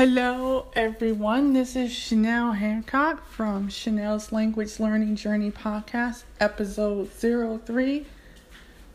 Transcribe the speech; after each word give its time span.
Hello, 0.00 0.64
everyone. 0.72 1.52
This 1.52 1.76
is 1.76 1.92
Chanel 1.92 2.52
Hancock 2.52 3.28
from 3.28 3.68
Chanel's 3.68 4.32
Language 4.32 4.80
Learning 4.80 5.14
Journey 5.14 5.50
Podcast, 5.50 6.22
episode 6.40 7.10
03 7.10 8.06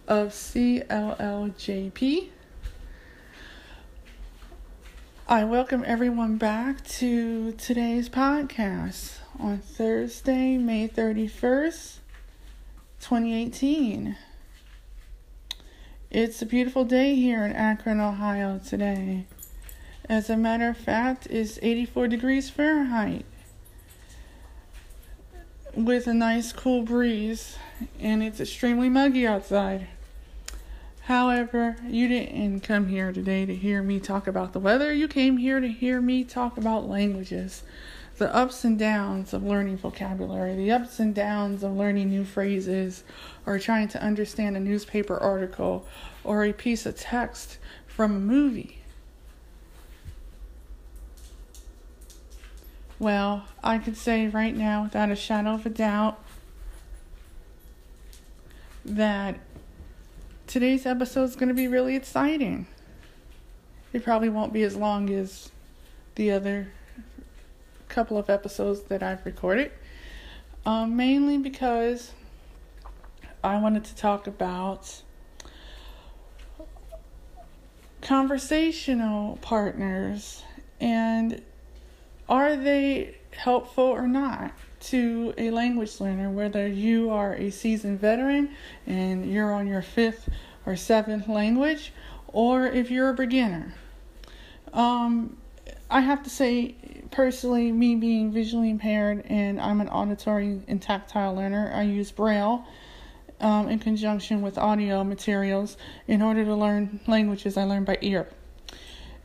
of 0.07 0.29
CLLJP. 0.29 2.29
I 5.27 5.43
welcome 5.43 5.83
everyone 5.85 6.37
back 6.37 6.83
to 6.85 7.51
today's 7.51 8.09
podcast 8.09 9.19
on 9.39 9.59
Thursday, 9.59 10.57
May 10.57 10.87
31st, 10.87 11.97
2018. 12.99 14.17
It's 16.09 16.41
a 16.41 16.47
beautiful 16.47 16.83
day 16.83 17.13
here 17.13 17.45
in 17.45 17.51
Akron, 17.51 17.99
Ohio 17.99 18.57
today. 18.57 19.27
As 20.07 20.29
a 20.29 20.37
matter 20.37 20.69
of 20.69 20.77
fact, 20.77 21.25
it's 21.31 21.57
84 21.63 22.09
degrees 22.09 22.47
Fahrenheit 22.47 23.25
with 25.75 26.05
a 26.05 26.13
nice 26.13 26.53
cool 26.53 26.83
breeze, 26.83 27.57
and 27.99 28.21
it's 28.21 28.39
extremely 28.39 28.87
muggy 28.87 29.25
outside. 29.25 29.87
However, 31.01 31.77
you 31.87 32.07
didn't 32.07 32.59
come 32.59 32.87
here 32.87 33.11
today 33.11 33.47
to 33.47 33.55
hear 33.55 33.81
me 33.81 33.99
talk 33.99 34.27
about 34.27 34.53
the 34.53 34.59
weather. 34.59 34.93
You 34.93 35.07
came 35.07 35.37
here 35.37 35.59
to 35.59 35.67
hear 35.67 35.99
me 36.01 36.23
talk 36.23 36.57
about 36.57 36.87
languages, 36.87 37.63
the 38.17 38.33
ups 38.33 38.63
and 38.63 38.77
downs 38.77 39.33
of 39.33 39.43
learning 39.43 39.77
vocabulary, 39.77 40.55
the 40.55 40.71
ups 40.71 40.99
and 40.99 41.15
downs 41.15 41.63
of 41.63 41.71
learning 41.71 42.09
new 42.09 42.25
phrases, 42.25 43.03
or 43.47 43.57
trying 43.57 43.87
to 43.87 44.03
understand 44.03 44.55
a 44.55 44.59
newspaper 44.59 45.17
article 45.17 45.87
or 46.23 46.45
a 46.45 46.53
piece 46.53 46.85
of 46.85 46.95
text 46.95 47.57
from 47.87 48.15
a 48.15 48.19
movie. 48.19 48.83
Well, 52.97 53.45
I 53.61 53.77
could 53.77 53.97
say 53.97 54.27
right 54.27 54.55
now, 54.55 54.83
without 54.83 55.11
a 55.11 55.15
shadow 55.15 55.55
of 55.55 55.65
a 55.65 55.69
doubt, 55.69 56.23
that 58.85 59.37
today's 60.47 60.85
episode 60.85 61.23
is 61.23 61.35
going 61.35 61.49
to 61.49 61.55
be 61.55 61.67
really 61.67 61.95
exciting. 61.95 62.67
It 63.91 64.03
probably 64.03 64.29
won't 64.29 64.53
be 64.53 64.63
as 64.63 64.77
long 64.77 65.09
as 65.09 65.51
the 66.15 66.31
other 66.31 66.71
couple 67.89 68.17
of 68.17 68.29
episodes 68.29 68.83
that 68.83 69.03
I've 69.03 69.25
recorded, 69.25 69.71
um, 70.65 70.95
mainly 70.95 71.37
because 71.37 72.11
I 73.43 73.57
wanted 73.57 73.83
to 73.85 73.95
talk 73.95 74.25
about 74.27 75.01
conversational 78.01 79.37
partners 79.41 80.43
and 80.79 81.41
are 82.27 82.55
they 82.55 83.17
helpful 83.31 83.83
or 83.83 84.07
not 84.07 84.53
to 84.79 85.33
a 85.37 85.49
language 85.49 85.99
learner, 85.99 86.29
whether 86.29 86.67
you 86.67 87.09
are 87.09 87.33
a 87.35 87.49
seasoned 87.49 87.99
veteran 87.99 88.49
and 88.85 89.31
you're 89.31 89.53
on 89.53 89.67
your 89.67 89.81
fifth 89.81 90.29
or 90.65 90.75
seventh 90.75 91.27
language, 91.27 91.91
or 92.27 92.67
if 92.67 92.91
you're 92.91 93.09
a 93.09 93.13
beginner? 93.13 93.73
Um, 94.73 95.37
I 95.89 96.01
have 96.01 96.23
to 96.23 96.29
say, 96.29 96.75
personally, 97.11 97.71
me 97.71 97.95
being 97.95 98.31
visually 98.31 98.69
impaired 98.69 99.23
and 99.27 99.59
I'm 99.59 99.81
an 99.81 99.89
auditory 99.89 100.61
and 100.67 100.81
tactile 100.81 101.35
learner, 101.35 101.71
I 101.73 101.83
use 101.83 102.11
Braille 102.11 102.65
um, 103.39 103.69
in 103.69 103.79
conjunction 103.79 104.41
with 104.41 104.57
audio 104.57 105.03
materials 105.03 105.77
in 106.07 106.21
order 106.21 106.45
to 106.45 106.55
learn 106.55 106.99
languages 107.07 107.57
I 107.57 107.63
learn 107.63 107.83
by 107.83 107.97
ear. 108.01 108.27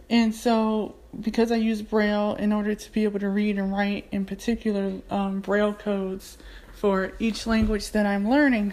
And 0.09 0.35
so, 0.35 0.97
because 1.19 1.51
I 1.51 1.57
use 1.57 1.83
Braille 1.83 2.35
in 2.35 2.53
order 2.53 2.75
to 2.75 2.93
be 2.93 3.05
able 3.05 3.21
to 3.21 3.29
read 3.29 3.59
and 3.59 3.73
write, 3.73 4.07
in 4.13 4.25
particular, 4.25 5.01
um, 5.11 5.41
Braille 5.41 5.75
codes 5.75 6.39
for 6.73 7.13
each 7.19 7.47
language 7.47 7.91
that 7.91 8.07
I'm 8.07 8.29
learning, 8.29 8.73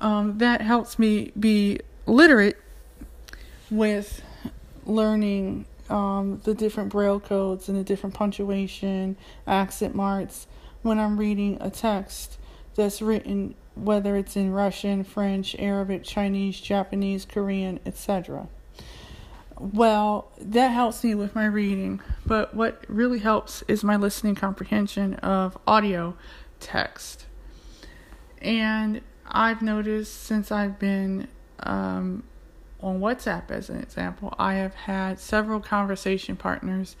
um, 0.00 0.38
that 0.38 0.60
helps 0.60 0.98
me 0.98 1.32
be 1.38 1.80
literate 2.06 2.58
with 3.70 4.22
learning 4.84 5.66
um, 5.88 6.40
the 6.44 6.54
different 6.54 6.90
Braille 6.90 7.20
codes 7.20 7.68
and 7.68 7.78
the 7.78 7.84
different 7.84 8.14
punctuation, 8.14 9.16
accent 9.46 9.94
marks 9.94 10.46
when 10.82 10.98
I'm 10.98 11.16
reading 11.16 11.58
a 11.60 11.70
text 11.70 12.38
that's 12.74 13.02
written, 13.02 13.54
whether 13.74 14.16
it's 14.16 14.36
in 14.36 14.52
Russian, 14.52 15.04
French, 15.04 15.56
Arabic, 15.58 16.04
Chinese, 16.04 16.60
Japanese, 16.60 17.24
Korean, 17.24 17.80
etc. 17.84 18.48
Well, 19.60 20.30
that 20.40 20.68
helps 20.68 21.02
me 21.02 21.16
with 21.16 21.34
my 21.34 21.46
reading, 21.46 22.00
but 22.24 22.54
what 22.54 22.84
really 22.88 23.18
helps 23.18 23.62
is 23.66 23.82
my 23.82 23.96
listening 23.96 24.36
comprehension 24.36 25.14
of 25.14 25.58
audio 25.66 26.16
text. 26.60 27.26
And 28.40 29.00
I've 29.26 29.60
noticed 29.60 30.22
since 30.22 30.52
I've 30.52 30.78
been 30.78 31.26
um, 31.60 32.22
on 32.80 33.00
WhatsApp, 33.00 33.50
as 33.50 33.68
an 33.68 33.80
example, 33.80 34.32
I 34.38 34.54
have 34.54 34.74
had 34.74 35.18
several 35.18 35.58
conversation 35.58 36.36
partners 36.36 36.94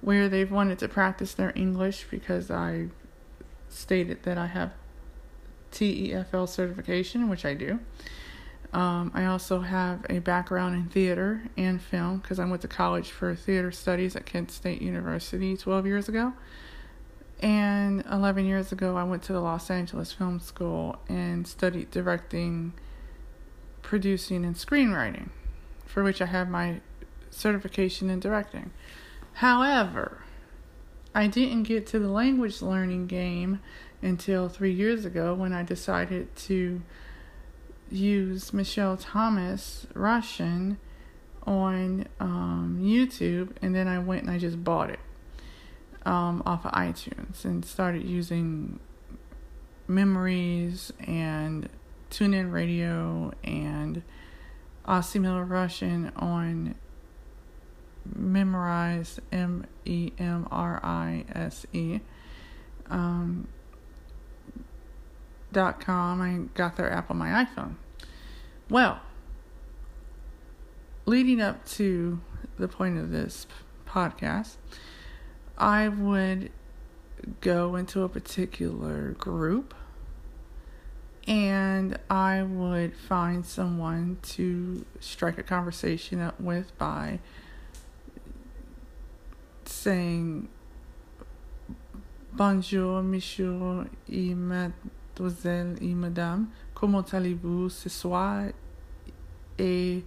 where 0.00 0.28
they've 0.28 0.50
wanted 0.50 0.78
to 0.78 0.88
practice 0.88 1.34
their 1.34 1.52
English 1.56 2.06
because 2.08 2.52
I 2.52 2.86
stated 3.68 4.22
that 4.22 4.38
I 4.38 4.46
have 4.46 4.72
TEFL 5.72 6.48
certification, 6.48 7.28
which 7.28 7.44
I 7.44 7.54
do. 7.54 7.80
Um, 8.72 9.10
I 9.14 9.26
also 9.26 9.60
have 9.60 10.04
a 10.10 10.18
background 10.18 10.74
in 10.74 10.86
theater 10.86 11.42
and 11.56 11.80
film 11.80 12.18
because 12.18 12.38
I 12.38 12.44
went 12.44 12.62
to 12.62 12.68
college 12.68 13.10
for 13.10 13.34
theater 13.34 13.70
studies 13.70 14.16
at 14.16 14.26
Kent 14.26 14.50
State 14.50 14.82
University 14.82 15.56
12 15.56 15.86
years 15.86 16.08
ago. 16.08 16.32
And 17.40 18.04
11 18.10 18.46
years 18.46 18.72
ago, 18.72 18.96
I 18.96 19.04
went 19.04 19.22
to 19.24 19.32
the 19.32 19.40
Los 19.40 19.70
Angeles 19.70 20.12
Film 20.12 20.40
School 20.40 20.96
and 21.08 21.46
studied 21.46 21.90
directing, 21.90 22.72
producing, 23.82 24.44
and 24.44 24.56
screenwriting, 24.56 25.28
for 25.84 26.02
which 26.02 26.22
I 26.22 26.26
have 26.26 26.48
my 26.48 26.80
certification 27.30 28.08
in 28.08 28.20
directing. 28.20 28.70
However, 29.34 30.22
I 31.14 31.26
didn't 31.26 31.64
get 31.64 31.86
to 31.88 31.98
the 31.98 32.08
language 32.08 32.62
learning 32.62 33.06
game 33.06 33.60
until 34.02 34.48
three 34.48 34.72
years 34.72 35.04
ago 35.04 35.34
when 35.34 35.52
I 35.52 35.62
decided 35.62 36.34
to 36.36 36.82
use 37.90 38.52
Michel 38.52 38.96
Thomas 38.96 39.86
Russian 39.94 40.78
on 41.44 42.06
um, 42.18 42.78
YouTube, 42.80 43.50
and 43.62 43.74
then 43.74 43.86
I 43.86 43.98
went 43.98 44.22
and 44.22 44.30
I 44.30 44.38
just 44.38 44.62
bought 44.62 44.90
it 44.90 44.98
um, 46.04 46.42
off 46.44 46.64
of 46.64 46.72
iTunes 46.72 47.44
and 47.44 47.64
started 47.64 48.04
using 48.04 48.80
Memrise 49.88 50.90
and 51.06 51.68
TuneIn 52.10 52.52
Radio 52.52 53.32
and 53.44 54.02
Assimil 54.86 55.48
Russian 55.48 56.12
on 56.16 56.74
Memrise 58.16 59.18
M 59.32 59.66
E 59.84 60.12
M 60.18 60.46
R 60.50 60.80
I 60.82 61.24
S 61.34 61.66
E. 61.72 62.00
Um, 62.88 63.48
dot 65.52 65.80
com. 65.80 66.20
I 66.20 66.48
got 66.54 66.76
their 66.76 66.92
app 66.92 67.10
on 67.10 67.16
my 67.16 67.44
iPhone. 67.44 67.76
Well, 68.68 69.00
leading 71.04 71.40
up 71.40 71.66
to 71.70 72.20
the 72.58 72.68
point 72.68 72.98
of 72.98 73.10
this 73.10 73.46
podcast, 73.86 74.56
I 75.56 75.88
would 75.88 76.50
go 77.40 77.76
into 77.76 78.02
a 78.02 78.08
particular 78.08 79.12
group 79.12 79.74
and 81.26 81.98
I 82.10 82.42
would 82.42 82.96
find 82.96 83.44
someone 83.44 84.18
to 84.22 84.84
strike 85.00 85.38
a 85.38 85.42
conversation 85.42 86.20
up 86.20 86.40
with 86.40 86.76
by 86.78 87.20
saying 89.64 90.48
Bonjour, 92.32 93.02
monsieur 93.02 93.86
et 94.12 94.34
mademoiselle 95.16 95.76
et 95.80 95.94
madame, 95.94 96.46
comment 96.74 97.02
allez-vous 97.12 97.68
ce 97.70 97.88
soir? 97.88 98.44
Et 99.58 100.04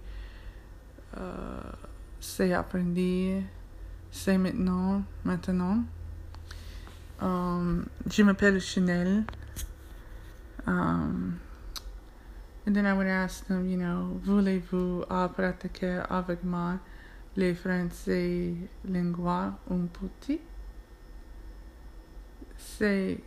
euh, 1.16 1.60
c'est 2.20 2.52
apprendre, 2.52 3.42
c'est 4.10 4.38
maintenant, 4.38 5.02
maintenant. 5.24 5.82
Um, 7.20 7.86
je 8.08 8.22
m'appelle 8.22 8.60
Chanel. 8.60 9.24
Um, 10.66 11.40
and 12.66 12.74
then 12.74 12.86
I 12.86 12.92
would 12.92 13.08
ask 13.08 13.46
them, 13.46 13.68
you 13.68 13.76
know, 13.76 14.20
voulez-vous 14.24 15.04
pratiquer 15.34 16.02
avec 16.08 16.44
moi 16.44 16.78
les 17.36 17.54
français 17.54 18.54
lingua 18.84 19.58
un 19.70 19.86
petit? 19.86 20.40
C'est 22.56 23.20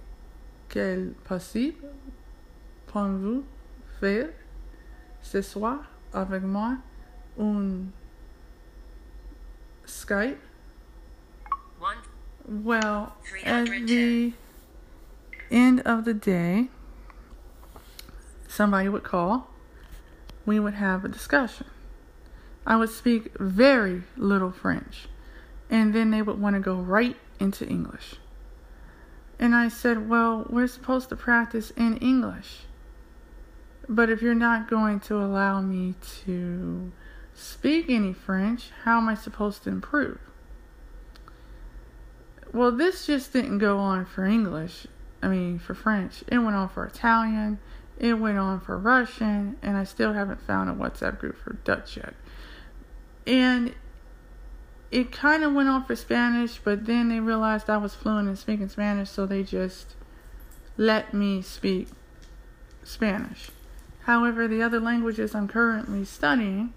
quel 0.73 1.13
possible 1.23 1.85
pouvez-vous 2.87 3.43
faire 3.99 4.29
ce 5.21 5.39
soir 5.43 5.85
avec 6.11 6.41
moi 6.41 6.77
un 7.39 7.91
Skype 9.85 10.39
Well, 12.45 13.13
at 13.45 13.67
the 13.67 14.33
end 15.51 15.81
of 15.85 16.05
the 16.05 16.13
day, 16.13 16.69
somebody 18.47 18.89
would 18.89 19.03
call. 19.03 19.49
We 20.45 20.59
would 20.59 20.73
have 20.73 21.05
a 21.05 21.07
discussion. 21.07 21.67
I 22.65 22.75
would 22.77 22.89
speak 22.89 23.37
very 23.37 24.03
little 24.17 24.51
French, 24.51 25.07
and 25.69 25.93
then 25.93 26.11
they 26.11 26.21
would 26.21 26.39
want 26.39 26.55
to 26.55 26.59
go 26.59 26.75
right 26.75 27.15
into 27.39 27.65
English. 27.65 28.15
And 29.39 29.55
I 29.55 29.67
said, 29.67 30.09
Well, 30.09 30.45
we're 30.49 30.67
supposed 30.67 31.09
to 31.09 31.15
practice 31.15 31.71
in 31.71 31.97
English. 31.97 32.61
But 33.89 34.09
if 34.09 34.21
you're 34.21 34.33
not 34.33 34.69
going 34.69 34.99
to 35.01 35.17
allow 35.17 35.61
me 35.61 35.95
to 36.25 36.91
speak 37.33 37.89
any 37.89 38.13
French, 38.13 38.69
how 38.83 38.97
am 38.97 39.09
I 39.09 39.15
supposed 39.15 39.63
to 39.63 39.69
improve? 39.69 40.19
Well, 42.53 42.71
this 42.71 43.07
just 43.07 43.33
didn't 43.33 43.57
go 43.57 43.79
on 43.79 44.05
for 44.05 44.25
English. 44.25 44.87
I 45.21 45.27
mean, 45.27 45.57
for 45.57 45.73
French. 45.73 46.23
It 46.27 46.37
went 46.37 46.55
on 46.55 46.69
for 46.69 46.85
Italian. 46.85 47.59
It 47.97 48.13
went 48.13 48.37
on 48.37 48.59
for 48.59 48.77
Russian. 48.77 49.57
And 49.61 49.75
I 49.75 49.83
still 49.83 50.13
haven't 50.13 50.41
found 50.41 50.69
a 50.69 50.73
WhatsApp 50.73 51.19
group 51.19 51.37
for 51.37 51.53
Dutch 51.63 51.97
yet. 51.97 52.13
And 53.25 53.73
it 54.93 55.11
kind 55.11 55.43
of 55.43 55.53
went 55.53 55.67
on 55.67 55.83
for 55.83 55.95
Spanish, 55.95 56.59
but 56.63 56.85
then 56.85 57.09
they 57.09 57.19
realized 57.19 57.67
I 57.67 57.77
was 57.77 57.95
fluent 57.95 58.29
in 58.29 58.35
speaking 58.35 58.69
Spanish, 58.69 59.09
so 59.09 59.25
they 59.25 59.41
just 59.41 59.95
let 60.77 61.15
me 61.15 61.41
speak 61.41 61.87
Spanish. 62.83 63.49
However, 64.01 64.47
the 64.47 64.61
other 64.61 64.79
languages 64.79 65.33
I'm 65.33 65.47
currently 65.47 66.05
studying, 66.05 66.73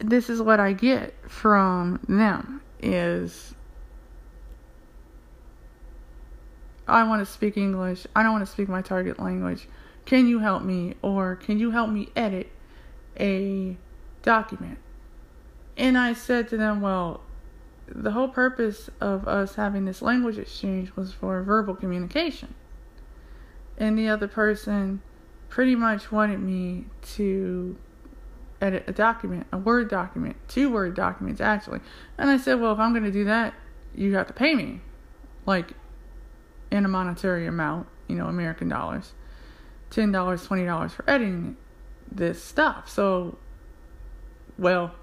this 0.00 0.28
is 0.28 0.42
what 0.42 0.60
I 0.60 0.74
get 0.74 1.14
from 1.26 2.00
them 2.06 2.60
is 2.82 3.54
I 6.86 7.04
want 7.04 7.26
to 7.26 7.32
speak 7.32 7.56
English. 7.56 8.06
I 8.14 8.22
don't 8.22 8.32
want 8.32 8.44
to 8.44 8.52
speak 8.52 8.68
my 8.68 8.82
target 8.82 9.18
language. 9.18 9.66
Can 10.04 10.26
you 10.26 10.40
help 10.40 10.62
me 10.62 10.96
or 11.00 11.36
can 11.36 11.58
you 11.58 11.70
help 11.70 11.88
me 11.88 12.10
edit 12.14 12.52
a 13.18 13.78
document? 14.22 14.78
And 15.80 15.96
I 15.96 16.12
said 16.12 16.46
to 16.48 16.58
them, 16.58 16.82
well, 16.82 17.22
the 17.88 18.10
whole 18.10 18.28
purpose 18.28 18.90
of 19.00 19.26
us 19.26 19.54
having 19.54 19.86
this 19.86 20.02
language 20.02 20.36
exchange 20.36 20.94
was 20.94 21.14
for 21.14 21.42
verbal 21.42 21.74
communication. 21.74 22.54
And 23.78 23.98
the 23.98 24.06
other 24.06 24.28
person 24.28 25.00
pretty 25.48 25.74
much 25.74 26.12
wanted 26.12 26.38
me 26.38 26.84
to 27.14 27.78
edit 28.60 28.84
a 28.88 28.92
document, 28.92 29.46
a 29.54 29.56
Word 29.56 29.88
document, 29.88 30.36
two 30.48 30.70
Word 30.70 30.94
documents 30.94 31.40
actually. 31.40 31.80
And 32.18 32.28
I 32.28 32.36
said, 32.36 32.60
well, 32.60 32.74
if 32.74 32.78
I'm 32.78 32.92
going 32.92 33.04
to 33.04 33.10
do 33.10 33.24
that, 33.24 33.54
you 33.94 34.14
have 34.16 34.26
to 34.26 34.34
pay 34.34 34.54
me, 34.54 34.82
like 35.46 35.72
in 36.70 36.84
a 36.84 36.88
monetary 36.88 37.46
amount, 37.46 37.86
you 38.06 38.16
know, 38.16 38.26
American 38.26 38.68
dollars, 38.68 39.14
$10, 39.92 40.12
$20 40.12 40.90
for 40.90 41.08
editing 41.08 41.56
this 42.12 42.44
stuff. 42.44 42.86
So, 42.86 43.38
well, 44.58 44.94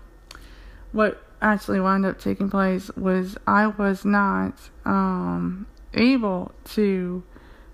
what 0.91 1.21
actually 1.41 1.79
wound 1.79 2.05
up 2.05 2.19
taking 2.19 2.49
place 2.49 2.89
was 2.95 3.37
I 3.45 3.67
was 3.67 4.05
not 4.05 4.53
um, 4.85 5.67
able 5.93 6.51
to 6.73 7.23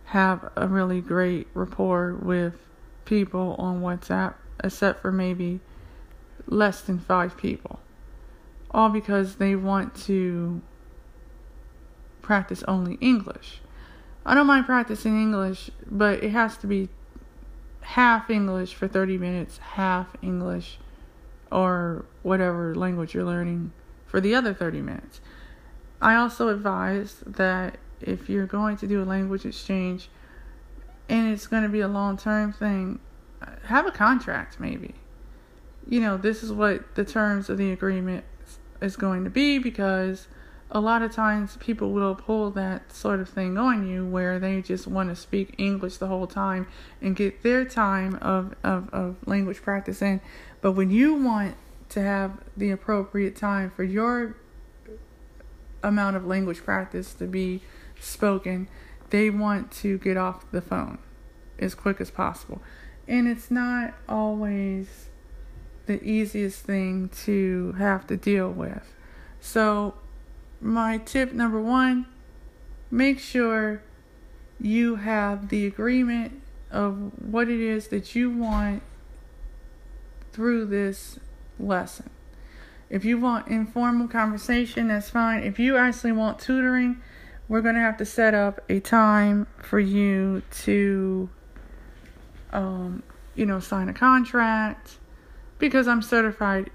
have 0.05 0.51
a 0.55 0.67
really 0.67 1.01
great 1.01 1.47
rapport 1.53 2.13
with 2.13 2.53
people 3.05 3.55
on 3.57 3.81
WhatsApp, 3.81 4.35
except 4.63 5.01
for 5.01 5.11
maybe 5.11 5.59
less 6.45 6.81
than 6.81 6.99
five 6.99 7.37
people. 7.37 7.79
All 8.71 8.89
because 8.89 9.35
they 9.35 9.55
want 9.55 9.95
to 10.05 10.61
practice 12.21 12.63
only 12.67 12.95
English. 12.95 13.61
I 14.25 14.35
don't 14.35 14.47
mind 14.47 14.65
practicing 14.65 15.21
English, 15.21 15.69
but 15.89 16.23
it 16.23 16.31
has 16.31 16.57
to 16.57 16.67
be 16.67 16.89
half 17.81 18.29
English 18.29 18.73
for 18.73 18.87
30 18.87 19.17
minutes, 19.17 19.57
half 19.57 20.15
English 20.21 20.79
or 21.53 22.05
whatever 22.23 22.73
language 22.73 23.13
you're 23.13 23.23
learning 23.23 23.71
for 24.07 24.19
the 24.19 24.33
other 24.33 24.53
30 24.53 24.81
minutes. 24.81 25.21
I 26.01 26.15
also 26.15 26.49
advise 26.49 27.23
that 27.25 27.77
if 28.01 28.27
you're 28.27 28.47
going 28.47 28.75
to 28.77 28.87
do 28.87 29.01
a 29.01 29.05
language 29.05 29.45
exchange 29.45 30.09
and 31.07 31.31
it's 31.31 31.47
going 31.47 31.63
to 31.63 31.69
be 31.69 31.79
a 31.79 31.87
long 31.87 32.17
term 32.17 32.51
thing, 32.51 32.99
have 33.65 33.85
a 33.85 33.91
contract 33.91 34.59
maybe. 34.59 34.95
You 35.87 36.01
know, 36.01 36.17
this 36.17 36.43
is 36.43 36.51
what 36.51 36.95
the 36.95 37.05
terms 37.05 37.49
of 37.49 37.57
the 37.57 37.71
agreement 37.71 38.25
is 38.81 38.95
going 38.95 39.23
to 39.23 39.29
be 39.29 39.59
because 39.59 40.27
a 40.71 40.79
lot 40.79 41.03
of 41.03 41.11
times 41.11 41.55
people 41.59 41.91
will 41.91 42.15
pull 42.15 42.49
that 42.51 42.91
sort 42.91 43.19
of 43.19 43.29
thing 43.29 43.57
on 43.59 43.87
you 43.87 44.03
where 44.03 44.39
they 44.39 44.61
just 44.61 44.87
want 44.87 45.09
to 45.09 45.15
speak 45.15 45.53
English 45.59 45.97
the 45.97 46.07
whole 46.07 46.25
time 46.25 46.67
and 46.99 47.15
get 47.15 47.43
their 47.43 47.63
time 47.63 48.15
of, 48.15 48.55
of, 48.63 48.89
of 48.91 49.15
language 49.27 49.61
practice 49.61 50.01
in. 50.01 50.19
But 50.63 50.71
when 50.71 50.91
you 50.91 51.13
want 51.15 51.57
to 51.89 52.01
have 52.01 52.39
the 52.55 52.71
appropriate 52.71 53.35
time 53.35 53.69
for 53.69 53.83
your 53.83 54.37
amount 55.83 56.15
of 56.15 56.25
language 56.25 56.63
practice 56.63 57.13
to 57.15 57.27
be 57.27 57.61
spoken, 57.99 58.69
they 59.09 59.29
want 59.29 59.73
to 59.73 59.97
get 59.97 60.15
off 60.15 60.49
the 60.51 60.61
phone 60.61 60.99
as 61.59 61.75
quick 61.75 61.99
as 61.99 62.09
possible. 62.09 62.61
And 63.09 63.27
it's 63.27 63.51
not 63.51 63.93
always 64.07 65.09
the 65.85 66.01
easiest 66.01 66.61
thing 66.61 67.09
to 67.25 67.73
have 67.73 68.07
to 68.07 68.15
deal 68.15 68.49
with. 68.49 68.93
So, 69.41 69.95
my 70.61 70.97
tip 70.99 71.33
number 71.33 71.59
one 71.59 72.05
make 72.89 73.19
sure 73.19 73.83
you 74.61 74.95
have 74.95 75.49
the 75.49 75.65
agreement 75.65 76.41
of 76.71 77.11
what 77.19 77.49
it 77.49 77.59
is 77.59 77.89
that 77.89 78.15
you 78.15 78.29
want 78.29 78.81
through 80.33 80.65
this 80.65 81.19
lesson. 81.59 82.09
If 82.89 83.05
you 83.05 83.17
want 83.17 83.47
informal 83.47 84.07
conversation, 84.07 84.89
that's 84.89 85.09
fine. 85.09 85.43
If 85.43 85.57
you 85.57 85.77
actually 85.77 86.11
want 86.11 86.39
tutoring, 86.39 87.01
we're 87.47 87.61
going 87.61 87.75
to 87.75 87.81
have 87.81 87.97
to 87.97 88.05
set 88.05 88.33
up 88.33 88.61
a 88.69 88.79
time 88.79 89.47
for 89.57 89.79
you 89.79 90.43
to, 90.63 91.29
um, 92.51 93.03
you 93.35 93.45
know, 93.45 93.59
sign 93.59 93.89
a 93.89 93.93
contract 93.93 94.97
because 95.59 95.87
I'm 95.87 96.01
certified 96.01 96.69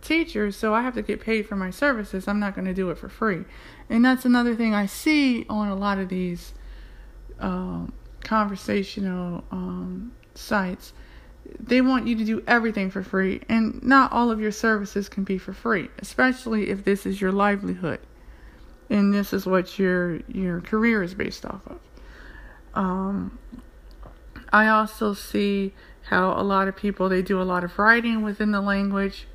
teacher, 0.00 0.50
so 0.50 0.74
I 0.74 0.82
have 0.82 0.94
to 0.94 1.02
get 1.02 1.20
paid 1.20 1.46
for 1.46 1.56
my 1.56 1.70
services. 1.70 2.26
I'm 2.26 2.40
not 2.40 2.54
going 2.54 2.66
to 2.66 2.74
do 2.74 2.90
it 2.90 2.98
for 2.98 3.08
free. 3.08 3.44
And 3.88 4.04
that's 4.04 4.24
another 4.24 4.54
thing 4.54 4.74
I 4.74 4.86
see 4.86 5.44
on 5.48 5.68
a 5.68 5.76
lot 5.76 5.98
of 5.98 6.08
these 6.08 6.54
um, 7.38 7.92
conversational 8.22 9.44
um, 9.50 10.12
sites 10.34 10.92
they 11.58 11.80
want 11.80 12.06
you 12.06 12.16
to 12.16 12.24
do 12.24 12.42
everything 12.46 12.90
for 12.90 13.02
free, 13.02 13.40
and 13.48 13.82
not 13.82 14.12
all 14.12 14.30
of 14.30 14.40
your 14.40 14.52
services 14.52 15.08
can 15.08 15.24
be 15.24 15.38
for 15.38 15.52
free, 15.52 15.88
especially 15.98 16.70
if 16.70 16.84
this 16.84 17.06
is 17.06 17.20
your 17.20 17.32
livelihood 17.32 18.00
and 18.90 19.14
this 19.14 19.32
is 19.32 19.46
what 19.46 19.78
your 19.78 20.16
your 20.28 20.60
career 20.60 21.02
is 21.02 21.14
based 21.14 21.46
off 21.46 21.62
of. 21.66 21.78
Um, 22.74 23.38
I 24.52 24.66
also 24.66 25.14
see 25.14 25.72
how 26.08 26.32
a 26.32 26.42
lot 26.42 26.68
of 26.68 26.76
people 26.76 27.08
they 27.08 27.22
do 27.22 27.40
a 27.40 27.44
lot 27.44 27.62
of 27.62 27.78
writing 27.78 28.22
within 28.22 28.50
the 28.50 28.60
language, 28.60 29.28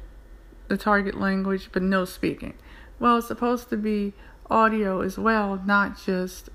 the 0.67 0.77
target 0.77 1.19
language, 1.19 1.69
but 1.71 1.81
no 1.81 2.05
speaking. 2.05 2.53
Well, 2.99 3.17
it's 3.17 3.27
supposed 3.27 3.69
to 3.69 3.77
be 3.77 4.13
audio 4.49 5.01
as 5.01 5.17
well, 5.17 5.61
not 5.65 5.97
just 5.97 6.49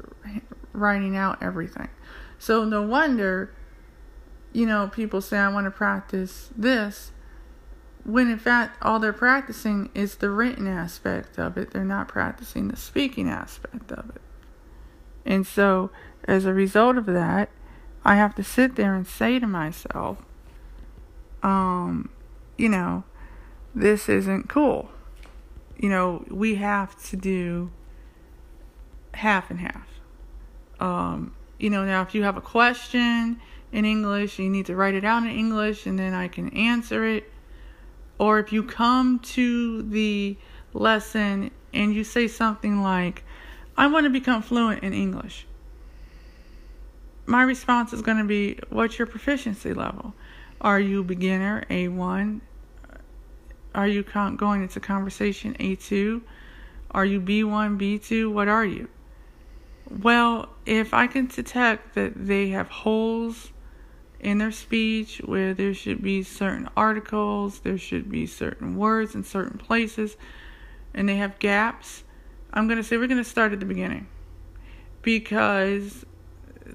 writing 0.73 1.17
out 1.17 1.43
everything. 1.43 1.88
So 2.38 2.64
no 2.64 2.83
wonder 2.83 3.52
you 4.52 4.66
know, 4.66 4.88
people 4.88 5.21
say, 5.21 5.38
I 5.38 5.49
want 5.49 5.66
to 5.66 5.71
practice 5.71 6.50
this, 6.57 7.12
when 8.04 8.30
in 8.30 8.38
fact, 8.38 8.78
all 8.83 8.99
they're 8.99 9.12
practicing 9.12 9.90
is 9.95 10.16
the 10.16 10.30
written 10.30 10.66
aspect 10.66 11.38
of 11.38 11.57
it. 11.57 11.71
They're 11.71 11.85
not 11.85 12.09
practicing 12.09 12.69
the 12.69 12.76
speaking 12.76 13.28
aspect 13.28 13.92
of 13.92 14.11
it. 14.11 14.23
And 15.25 15.47
so, 15.47 15.90
as 16.25 16.45
a 16.45 16.54
result 16.54 16.97
of 16.97 17.07
that, 17.07 17.50
I 18.04 18.16
have 18.16 18.35
to 18.37 18.45
sit 18.45 18.76
there 18.76 18.95
and 18.95 19.07
say 19.07 19.38
to 19.38 19.47
myself, 19.47 20.19
um, 21.42 22.11
you 22.57 22.69
know, 22.69 23.04
this 23.75 24.09
isn't 24.09 24.49
cool. 24.49 24.90
You 25.78 25.88
know, 25.88 26.25
we 26.28 26.57
have 26.57 27.00
to 27.04 27.16
do 27.16 27.71
half 29.14 29.50
and 29.50 29.61
half. 29.61 29.87
Um, 30.78 31.35
you 31.59 31.71
know, 31.71 31.85
now 31.85 32.02
if 32.02 32.14
you 32.14 32.23
have 32.23 32.37
a 32.37 32.40
question 32.40 33.40
in 33.73 33.85
English, 33.85 34.39
you 34.39 34.50
need 34.50 34.67
to 34.67 34.77
write 34.77 34.95
it 34.95 35.05
out 35.05 35.23
in 35.23 35.31
English 35.31 35.87
and 35.87 35.99
then 35.99 36.15
I 36.15 36.29
can 36.29 36.49
answer 36.50 37.05
it. 37.05 37.31
Or 38.19 38.39
if 38.39 38.53
you 38.53 38.62
come 38.62 39.19
to 39.21 39.83
the 39.83 40.37
lesson 40.73 41.50
and 41.73 41.95
you 41.95 42.05
say 42.05 42.29
something 42.29 42.83
like, 42.83 43.25
I 43.77 43.87
want 43.87 44.05
to 44.05 44.11
become 44.11 44.43
fluent 44.43 44.83
in 44.83 44.93
English. 44.93 45.47
My 47.27 47.43
response 47.43 47.93
is 47.93 48.03
going 48.03 48.19
to 48.19 48.25
be, 48.25 48.59
What's 48.69 48.99
your 48.99 49.07
proficiency 49.07 49.73
level? 49.73 50.15
Are 50.61 50.81
you 50.81 51.03
beginner 51.03 51.65
A1? 51.71 52.41
Are 53.75 53.87
you 53.87 54.03
going 54.03 54.62
into 54.62 54.81
conversation 54.81 55.55
A2? 55.55 56.21
Are 56.91 57.05
you 57.05 57.21
B1, 57.21 57.79
B2? 57.79 58.33
What 58.33 58.49
are 58.49 58.65
you? 58.65 58.89
Well, 59.89 60.49
if 60.67 60.93
I 60.93 61.07
can 61.07 61.27
detect 61.27 61.95
that 61.95 62.27
they 62.27 62.49
have 62.49 62.69
holes 62.69 63.53
in 64.21 64.39
their 64.39 64.53
speech 64.53 65.19
where 65.25 65.55
there 65.55 65.75
should 65.75 66.03
be 66.03 66.23
certain 66.23 66.69
articles, 66.77 67.61
there 67.61 67.79
should 67.79 68.11
be 68.11 68.27
certain 68.27 68.77
words 68.77 69.15
in 69.15 69.25
certain 69.25 69.59
places, 69.59 70.17
and 70.95 71.09
they 71.09 71.17
have 71.17 71.39
gaps, 71.39 72.05
I'm 72.53 72.67
going 72.67 72.79
to 72.79 72.85
say 72.85 72.97
we're 72.97 73.07
going 73.07 73.23
to 73.23 73.25
start 73.25 73.53
at 73.53 73.61
the 73.61 73.67
beginning 73.67 74.09
because 75.03 76.05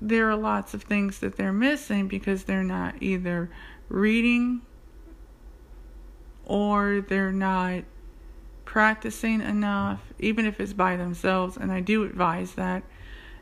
there 0.01 0.29
are 0.29 0.35
lots 0.35 0.73
of 0.73 0.83
things 0.83 1.19
that 1.19 1.37
they're 1.37 1.53
missing 1.53 2.07
because 2.07 2.45
they're 2.45 2.63
not 2.63 2.95
either 3.01 3.49
reading 3.89 4.61
or 6.45 7.01
they're 7.07 7.31
not 7.31 7.83
practicing 8.63 9.41
enough, 9.41 10.01
even 10.19 10.45
if 10.45 10.59
it's 10.59 10.73
by 10.73 10.95
themselves. 10.95 11.57
And 11.57 11.71
I 11.71 11.81
do 11.81 12.03
advise 12.03 12.53
that 12.53 12.83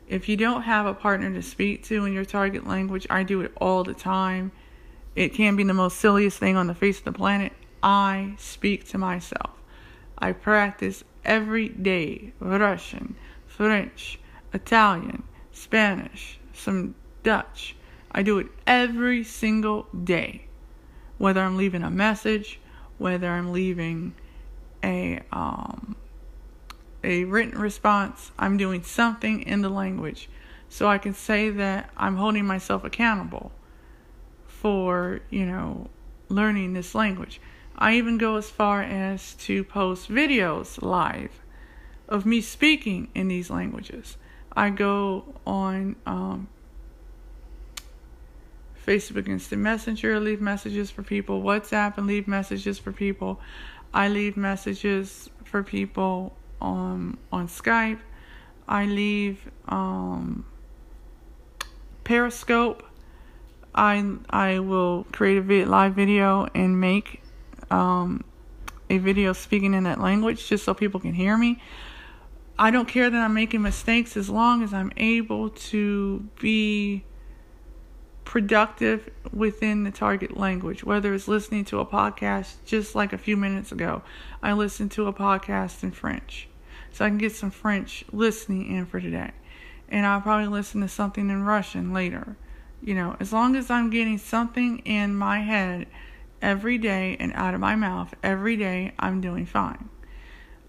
if 0.08 0.28
you 0.28 0.36
don't 0.36 0.62
have 0.62 0.86
a 0.86 0.94
partner 0.94 1.32
to 1.32 1.42
speak 1.42 1.82
to 1.84 2.04
in 2.04 2.12
your 2.12 2.24
target 2.24 2.66
language, 2.66 3.06
I 3.08 3.22
do 3.22 3.40
it 3.40 3.52
all 3.56 3.84
the 3.84 3.94
time. 3.94 4.52
It 5.16 5.34
can 5.34 5.56
be 5.56 5.64
the 5.64 5.74
most 5.74 5.98
silliest 5.98 6.38
thing 6.38 6.56
on 6.56 6.66
the 6.66 6.74
face 6.74 6.98
of 6.98 7.04
the 7.04 7.12
planet. 7.12 7.52
I 7.82 8.34
speak 8.38 8.88
to 8.88 8.98
myself. 8.98 9.50
I 10.18 10.32
practice 10.32 11.04
every 11.24 11.68
day 11.68 12.32
Russian, 12.38 13.16
French, 13.46 14.18
Italian, 14.52 15.22
Spanish, 15.52 16.38
some 16.52 16.94
Dutch. 17.22 17.76
I 18.10 18.22
do 18.22 18.38
it 18.38 18.48
every 18.66 19.24
single 19.24 19.86
day. 20.04 20.46
Whether 21.18 21.40
I'm 21.40 21.56
leaving 21.56 21.82
a 21.82 21.90
message, 21.90 22.60
whether 22.98 23.28
I'm 23.28 23.52
leaving 23.52 24.14
a 24.82 25.20
um, 25.32 25.96
a 27.04 27.24
written 27.24 27.58
response, 27.58 28.32
I'm 28.38 28.56
doing 28.56 28.82
something 28.82 29.42
in 29.42 29.60
the 29.62 29.68
language 29.68 30.28
so 30.68 30.88
I 30.88 30.98
can 30.98 31.14
say 31.14 31.50
that 31.50 31.90
I'm 31.96 32.16
holding 32.16 32.46
myself 32.46 32.82
accountable 32.82 33.52
for, 34.46 35.20
you 35.30 35.46
know, 35.46 35.90
learning 36.28 36.72
this 36.72 36.94
language. 36.94 37.40
I 37.76 37.94
even 37.94 38.18
go 38.18 38.36
as 38.36 38.50
far 38.50 38.82
as 38.82 39.34
to 39.34 39.62
post 39.62 40.10
videos 40.10 40.82
live 40.82 41.40
of 42.08 42.24
me 42.24 42.40
speaking 42.40 43.08
in 43.14 43.28
these 43.28 43.50
languages. 43.50 44.16
I 44.56 44.70
go 44.70 45.34
on 45.46 45.96
um, 46.06 46.48
Facebook 48.86 49.28
Instant 49.28 49.62
Messenger, 49.62 50.20
leave 50.20 50.40
messages 50.40 50.90
for 50.90 51.02
people, 51.02 51.42
WhatsApp, 51.42 51.98
and 51.98 52.06
leave 52.06 52.28
messages 52.28 52.78
for 52.78 52.92
people. 52.92 53.40
I 53.92 54.08
leave 54.08 54.36
messages 54.36 55.30
for 55.44 55.62
people 55.62 56.34
on 56.64 57.18
on 57.30 57.48
Skype. 57.48 58.00
I 58.66 58.86
leave 58.86 59.50
um, 59.68 60.44
Periscope. 62.02 62.82
I 63.74 64.16
I 64.30 64.58
will 64.60 65.06
create 65.12 65.38
a 65.38 65.64
live 65.66 65.94
video 65.94 66.48
and 66.54 66.80
make 66.80 67.22
um, 67.70 68.24
a 68.88 68.98
video 68.98 69.32
speaking 69.32 69.74
in 69.74 69.84
that 69.84 70.00
language 70.00 70.48
just 70.48 70.64
so 70.64 70.74
people 70.74 71.00
can 71.00 71.14
hear 71.14 71.36
me. 71.36 71.60
I 72.58 72.70
don't 72.70 72.86
care 72.86 73.10
that 73.10 73.20
I'm 73.20 73.34
making 73.34 73.62
mistakes 73.62 74.16
as 74.16 74.30
long 74.30 74.62
as 74.62 74.72
I'm 74.72 74.92
able 74.96 75.50
to 75.50 76.28
be 76.40 77.04
productive 78.24 79.10
within 79.32 79.82
the 79.82 79.90
target 79.90 80.36
language, 80.36 80.84
whether 80.84 81.12
it's 81.12 81.26
listening 81.26 81.64
to 81.66 81.80
a 81.80 81.86
podcast 81.86 82.54
just 82.64 82.94
like 82.94 83.12
a 83.12 83.18
few 83.18 83.36
minutes 83.36 83.72
ago. 83.72 84.02
I 84.40 84.52
listened 84.52 84.92
to 84.92 85.08
a 85.08 85.12
podcast 85.12 85.82
in 85.82 85.90
French. 85.90 86.48
So 86.94 87.04
I 87.04 87.08
can 87.08 87.18
get 87.18 87.34
some 87.34 87.50
French 87.50 88.04
listening 88.12 88.72
in 88.72 88.86
for 88.86 89.00
today. 89.00 89.32
And 89.88 90.06
I'll 90.06 90.20
probably 90.20 90.46
listen 90.46 90.80
to 90.82 90.88
something 90.88 91.28
in 91.28 91.42
Russian 91.42 91.92
later. 91.92 92.36
You 92.80 92.94
know, 92.94 93.16
as 93.18 93.32
long 93.32 93.56
as 93.56 93.68
I'm 93.68 93.90
getting 93.90 94.16
something 94.16 94.78
in 94.78 95.16
my 95.16 95.40
head 95.40 95.88
every 96.40 96.78
day 96.78 97.16
and 97.18 97.32
out 97.32 97.52
of 97.52 97.58
my 97.58 97.74
mouth 97.74 98.14
every 98.22 98.56
day, 98.56 98.92
I'm 98.96 99.20
doing 99.20 99.44
fine. 99.44 99.88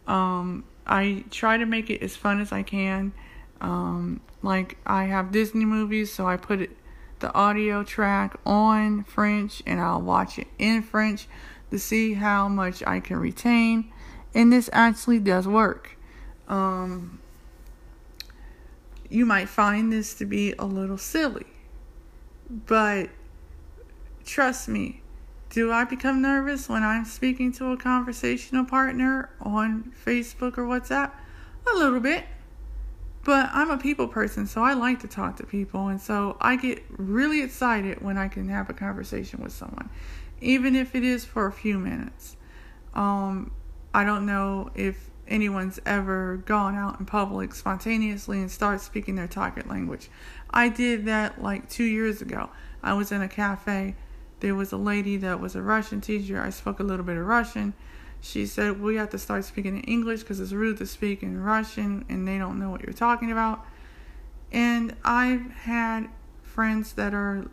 Um, 0.08 0.66
I 0.88 1.26
try 1.30 1.58
to 1.58 1.66
make 1.68 1.92
it 1.92 2.02
as 2.02 2.16
fun 2.16 2.42
as 2.42 2.52
I 2.52 2.64
can. 2.64 3.14
Um, 3.62 4.20
like 4.42 4.78
I 4.84 5.04
have 5.04 5.32
Disney 5.32 5.66
movies, 5.66 6.12
so 6.12 6.26
I 6.28 6.38
put 6.38 6.60
it, 6.60 6.72
the 7.20 7.32
audio 7.36 7.84
track 7.84 8.36
on 8.48 9.04
French 9.04 9.62
and 9.68 9.80
I'll 9.80 10.02
watch 10.02 10.40
it 10.40 10.48
in 10.58 10.82
French 10.82 11.28
to 11.70 11.78
see 11.78 12.16
how 12.16 12.48
much 12.48 12.82
I 12.88 13.00
can 13.00 13.18
retain. 13.18 13.92
And 14.34 14.52
this 14.52 14.72
actually 14.74 15.20
does 15.20 15.48
work. 15.48 15.96
Um, 16.48 17.20
you 19.10 19.26
might 19.26 19.50
find 19.50 19.92
this 19.92 20.14
to 20.16 20.26
be 20.26 20.54
a 20.60 20.66
little 20.66 20.98
silly, 20.98 21.48
but 22.50 23.10
trust 24.26 24.68
me, 24.68 25.02
do 25.50 25.72
I 25.72 25.86
become 25.86 26.22
nervous 26.22 26.68
when 26.68 26.84
I'm 26.84 27.06
speaking 27.06 27.52
to 27.54 27.72
a 27.72 27.78
conversational 27.78 28.66
partner 28.66 29.30
on 29.40 29.94
Facebook 30.06 30.58
or 30.58 30.66
WhatsApp? 30.66 31.12
A 31.74 31.78
little 31.78 32.00
bit. 32.00 32.26
But 33.24 33.50
I'm 33.54 33.72
a 33.72 33.78
people 33.78 34.08
person, 34.08 34.46
so 34.46 34.62
I 34.62 34.74
like 34.74 35.00
to 35.00 35.08
talk 35.08 35.38
to 35.38 35.46
people. 35.46 35.88
And 35.88 36.00
so 36.00 36.38
I 36.40 36.58
get 36.58 36.84
really 36.90 37.42
excited 37.42 38.02
when 38.02 38.18
I 38.18 38.28
can 38.28 38.50
have 38.50 38.70
a 38.70 38.74
conversation 38.74 39.42
with 39.42 39.52
someone, 39.52 39.90
even 40.42 40.76
if 40.76 40.94
it 40.94 41.04
is 41.04 41.26
for 41.26 41.48
a 41.48 41.52
few 41.52 41.80
minutes. 41.80 42.38
Um, 42.94 43.52
I 43.94 44.04
don't 44.04 44.26
know 44.26 44.70
if 44.76 45.10
anyone's 45.28 45.80
ever 45.86 46.38
gone 46.46 46.76
out 46.76 47.00
in 47.00 47.06
public 47.06 47.54
spontaneously 47.56 48.40
and 48.40 48.52
start 48.52 48.82
speaking 48.82 49.16
their 49.16 49.28
target 49.28 49.68
language. 49.68 50.10
I 50.50 50.70
did 50.70 51.06
that 51.06 51.42
like 51.42 51.70
two 51.70 51.84
years 51.84 52.22
ago. 52.22 52.50
I 52.84 52.94
was 52.94 53.12
in 53.12 53.22
a 53.22 53.28
cafe 53.28 53.96
there 54.40 54.56
was 54.56 54.72
a 54.72 54.78
lady 54.78 55.18
that 55.18 55.40
was 55.40 55.56
a 55.56 55.62
Russian 55.62 56.02
teacher. 56.02 56.42
I 56.42 56.50
spoke 56.50 56.80
a 56.80 56.84
little 56.84 57.06
bit 57.06 57.18
of 57.18 57.26
Russian. 57.26 57.74
She 58.22 58.46
said, 58.46 58.82
We 58.82 58.96
have 58.96 59.10
to 59.10 59.18
start 59.18 59.46
speaking 59.46 59.78
in 59.78 59.84
English 59.84 60.22
because 60.22 60.40
it's 60.40 60.52
rude 60.52 60.78
to 60.78 60.86
speak 60.86 61.24
in 61.24 61.42
Russian 61.42 62.06
and 62.10 62.28
they 62.28 62.38
don't 62.38 62.60
know 62.60 62.70
what 62.70 62.82
you're 62.82 62.94
talking 62.94 63.32
about. 63.32 63.66
And 64.52 64.96
I've 65.04 65.50
had 65.52 66.10
friends 66.42 66.94
that 66.94 67.14
are, 67.14 67.50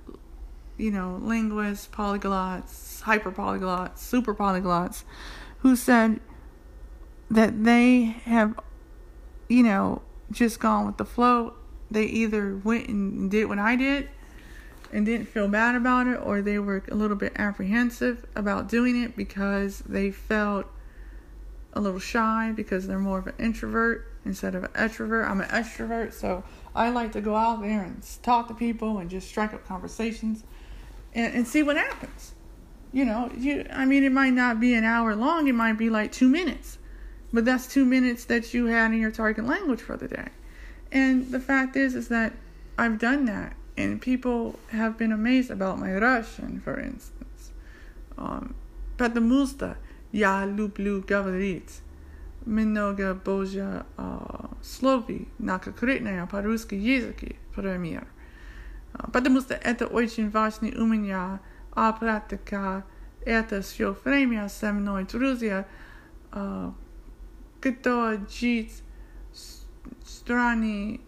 you 0.76 0.90
know, 0.90 1.18
linguists, 1.22 1.88
polyglots, 1.88 3.00
hyper 3.02 3.32
polyglots, 3.32 3.98
super 3.98 4.34
polyglots, 4.34 5.04
who 5.58 5.76
said 5.76 6.20
that 7.32 7.64
they 7.64 8.02
have, 8.24 8.60
you 9.48 9.62
know, 9.62 10.02
just 10.30 10.60
gone 10.60 10.86
with 10.86 10.98
the 10.98 11.04
flow. 11.04 11.54
They 11.90 12.04
either 12.04 12.56
went 12.56 12.88
and 12.88 13.30
did 13.30 13.46
what 13.46 13.58
I 13.58 13.74
did 13.74 14.10
and 14.92 15.06
didn't 15.06 15.26
feel 15.26 15.48
bad 15.48 15.74
about 15.74 16.06
it, 16.06 16.16
or 16.16 16.42
they 16.42 16.58
were 16.58 16.84
a 16.90 16.94
little 16.94 17.16
bit 17.16 17.32
apprehensive 17.36 18.26
about 18.36 18.68
doing 18.68 19.02
it 19.02 19.16
because 19.16 19.78
they 19.80 20.10
felt 20.10 20.66
a 21.72 21.80
little 21.80 21.98
shy 21.98 22.52
because 22.54 22.86
they're 22.86 22.98
more 22.98 23.18
of 23.18 23.26
an 23.26 23.34
introvert 23.38 24.06
instead 24.26 24.54
of 24.54 24.64
an 24.64 24.70
extrovert. 24.70 25.26
I'm 25.26 25.40
an 25.40 25.48
extrovert, 25.48 26.12
so 26.12 26.44
I 26.74 26.90
like 26.90 27.12
to 27.12 27.22
go 27.22 27.34
out 27.34 27.62
there 27.62 27.82
and 27.82 28.06
talk 28.22 28.48
to 28.48 28.54
people 28.54 28.98
and 28.98 29.08
just 29.08 29.26
strike 29.26 29.54
up 29.54 29.66
conversations 29.66 30.44
and, 31.14 31.34
and 31.34 31.48
see 31.48 31.62
what 31.62 31.78
happens. 31.78 32.34
You 32.92 33.06
know, 33.06 33.32
you 33.34 33.64
I 33.72 33.86
mean 33.86 34.04
it 34.04 34.12
might 34.12 34.34
not 34.34 34.60
be 34.60 34.74
an 34.74 34.84
hour 34.84 35.16
long, 35.16 35.48
it 35.48 35.54
might 35.54 35.78
be 35.78 35.88
like 35.88 36.12
two 36.12 36.28
minutes. 36.28 36.76
But 37.33 37.45
that's 37.45 37.67
two 37.67 37.85
minutes 37.85 38.25
that 38.25 38.53
you 38.53 38.67
had 38.67 38.91
in 38.91 38.99
your 38.99 39.11
target 39.11 39.45
language 39.45 39.81
for 39.81 39.97
the 39.97 40.07
day. 40.07 40.29
And 40.91 41.29
the 41.31 41.39
fact 41.39 41.75
is 41.75 41.95
is 41.95 42.07
that 42.07 42.33
I've 42.77 42.99
done 42.99 43.25
that 43.25 43.55
and 43.77 44.01
people 44.01 44.59
have 44.71 44.97
been 44.97 45.11
amazed 45.11 45.51
about 45.51 45.79
my 45.79 45.93
Russian, 45.93 46.61
for 46.61 46.79
instance. 46.79 47.51
Um, 48.17 48.55
потому 48.97 49.45
что 49.45 49.77
я 50.11 50.45
люблю 50.45 51.01
говорить 51.01 51.81
много 52.45 53.13
божья 53.13 53.85
uh, 53.97 54.49
словей 54.63 55.27
на 55.37 55.59
конкретное 55.59 56.25
по-русски 56.25 56.75
языке, 56.75 57.35
например. 57.55 58.07
Uh, 58.93 59.11
потому 59.11 59.41
что 59.41 59.53
это 59.53 59.85
очень 59.85 60.29
важно 60.29 60.69
у 60.69 60.85
меня, 60.85 61.39
а 61.71 61.93
практика 61.93 62.83
это 63.25 63.61
все 63.61 63.95
время 64.03 64.49
со 64.49 64.73
мной, 64.73 65.05
друзья, 65.05 65.67
uh, 66.31 66.73
кто 67.62 68.14
джиц 68.14 68.82
страни 70.04 71.00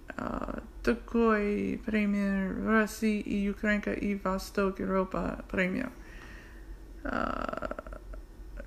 такой 0.84 1.80
пример 1.84 2.64
России 2.64 3.20
и 3.20 3.50
Украинка 3.50 3.92
и 3.92 4.14
Восток 4.14 4.78
Европа 4.78 5.44
пример. 5.50 5.90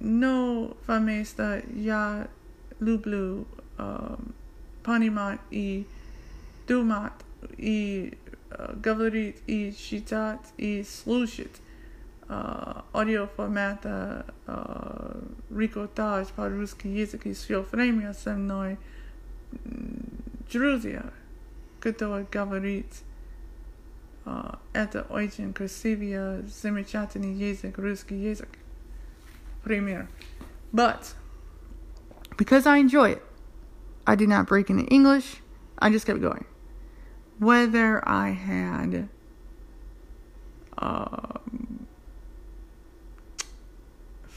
Но 0.01 0.75
вместо 0.85 1.63
я 1.73 2.27
люблю 2.81 3.47
понимать 4.83 5.39
и 5.49 5.87
думать 6.67 7.13
и 7.55 8.17
говорить 8.83 9.37
и 9.47 9.73
читать 9.73 10.45
и 10.57 10.83
слушать 10.83 11.61
audio 12.92 13.28
формата 13.36 14.24
uh, 14.46 15.32
рекортаж 15.50 16.28
по-русски 16.28 16.86
язык 16.86 17.26
еще 17.26 17.62
время 17.62 18.14
со 18.14 18.34
мной 18.34 18.78
друзья, 20.52 21.12
которые 21.80 22.26
говорит 22.30 22.86
uh, 24.24 24.58
это 24.72 25.02
очень 25.10 25.52
красивый, 25.52 26.42
замечательный 26.46 27.34
язык, 27.34 27.76
русский 27.78 28.16
язык. 28.16 28.48
Пример. 29.62 30.08
But 30.72 31.14
because 32.36 32.66
I 32.66 32.78
enjoy 32.78 33.12
it, 33.12 33.22
I 34.06 34.16
did 34.16 34.28
not 34.28 34.46
break 34.46 34.70
into 34.70 34.84
English. 34.86 35.42
I 35.78 35.90
just 35.90 36.06
kept 36.06 36.20
going. 36.20 36.44
Whether 37.38 38.06
I 38.08 38.30
had 38.30 39.08
um, 40.78 41.65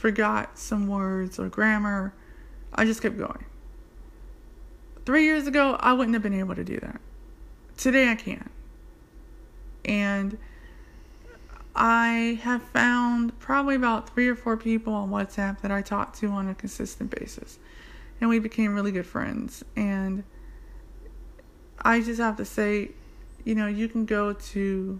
forgot 0.01 0.57
some 0.57 0.87
words 0.87 1.37
or 1.37 1.47
grammar, 1.47 2.11
I 2.73 2.85
just 2.85 3.03
kept 3.03 3.19
going. 3.19 3.45
Three 5.05 5.25
years 5.25 5.45
ago, 5.45 5.77
I 5.79 5.93
wouldn't 5.93 6.15
have 6.15 6.23
been 6.23 6.33
able 6.33 6.55
to 6.55 6.63
do 6.63 6.79
that. 6.79 6.99
Today, 7.77 8.09
I 8.09 8.15
can. 8.15 8.49
And 9.85 10.39
I 11.75 12.39
have 12.41 12.63
found 12.63 13.37
probably 13.39 13.75
about 13.75 14.09
three 14.09 14.27
or 14.27 14.35
four 14.35 14.57
people 14.57 14.91
on 14.91 15.11
WhatsApp 15.11 15.61
that 15.61 15.71
I 15.71 15.83
talk 15.83 16.15
to 16.17 16.29
on 16.29 16.49
a 16.49 16.55
consistent 16.55 17.15
basis. 17.15 17.59
And 18.19 18.27
we 18.27 18.39
became 18.39 18.73
really 18.73 18.91
good 18.91 19.05
friends. 19.05 19.63
And 19.75 20.23
I 21.79 22.01
just 22.01 22.19
have 22.19 22.37
to 22.37 22.45
say, 22.45 22.89
you 23.45 23.53
know, 23.53 23.67
you 23.67 23.87
can 23.87 24.05
go 24.05 24.33
to 24.33 24.99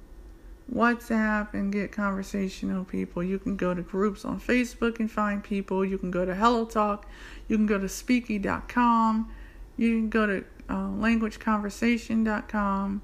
WhatsApp 0.74 1.54
and 1.54 1.72
get 1.72 1.92
conversational 1.92 2.84
people. 2.86 3.24
You 3.24 3.40
can 3.40 3.58
go 3.58 3.74
to 3.74 3.82
groups 3.82 4.24
on 4.24 4.40
Facebook 4.40 5.00
and 5.00 5.12
find 5.12 5.44
people. 5.44 5.84
You 5.84 5.98
can 5.98 6.12
go 6.12 6.24
to 6.25 6.34
Hello 6.34 6.63
Talk. 6.66 7.06
You 7.48 7.58
can 7.58 7.66
go 7.66 7.78
to 7.78 7.88
Speaky.com. 7.88 9.30
You 9.78 9.90
can 9.90 10.10
go 10.10 10.25
to 10.25 10.46
uh, 10.70 10.74
LanguageConversation.com. 10.74 13.01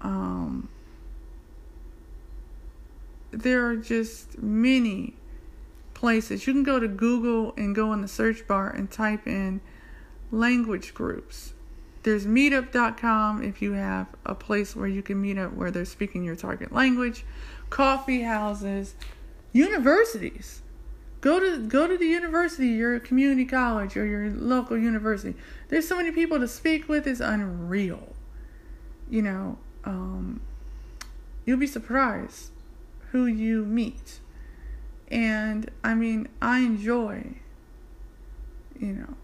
Um, 0.00 0.68
there 3.32 3.66
are 3.66 3.76
just 3.76 4.38
many 4.38 5.14
places. 5.94 6.46
You 6.46 6.52
can 6.52 6.62
go 6.62 6.78
to 6.78 6.88
Google 6.88 7.52
and 7.56 7.74
go 7.74 7.92
in 7.92 8.02
the 8.02 8.08
search 8.08 8.46
bar 8.46 8.70
and 8.70 8.88
type 8.90 9.26
in 9.26 9.60
language 10.30 10.94
groups. 10.94 11.54
There's 12.02 12.26
meetup.com 12.26 13.42
if 13.42 13.60
you 13.60 13.72
have 13.72 14.06
a 14.24 14.34
place 14.34 14.74
where 14.74 14.88
you 14.88 15.02
can 15.02 15.20
meet 15.20 15.36
up 15.36 15.52
where 15.52 15.70
they're 15.70 15.84
speaking 15.84 16.24
your 16.24 16.36
target 16.36 16.72
language, 16.72 17.24
coffee 17.68 18.22
houses, 18.22 18.94
universities. 19.52 20.62
Go 21.20 21.38
to 21.38 21.58
go 21.58 21.86
to 21.86 21.98
the 21.98 22.06
university, 22.06 22.68
your 22.68 22.98
community 22.98 23.44
college 23.44 23.96
or 23.96 24.06
your 24.06 24.30
local 24.30 24.78
university. 24.78 25.38
There's 25.68 25.86
so 25.86 25.96
many 25.96 26.12
people 26.12 26.40
to 26.40 26.48
speak 26.48 26.88
with, 26.88 27.06
it's 27.06 27.20
unreal. 27.20 28.14
You 29.10 29.22
know, 29.22 29.58
um, 29.84 30.40
you'll 31.44 31.58
be 31.58 31.66
surprised 31.66 32.50
who 33.12 33.26
you 33.26 33.64
meet. 33.64 34.20
And 35.08 35.70
I 35.82 35.94
mean, 35.94 36.28
I 36.40 36.60
enjoy, 36.60 37.34
you 38.78 38.92
know, 38.92 39.14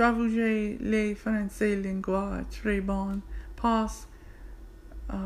J'avoue 0.00 0.28
les 0.28 1.14
français 1.14 1.76
lingua 1.76 2.40
très 2.50 2.80
bon 2.80 3.20
parce 3.54 4.08
uh, 5.12 5.16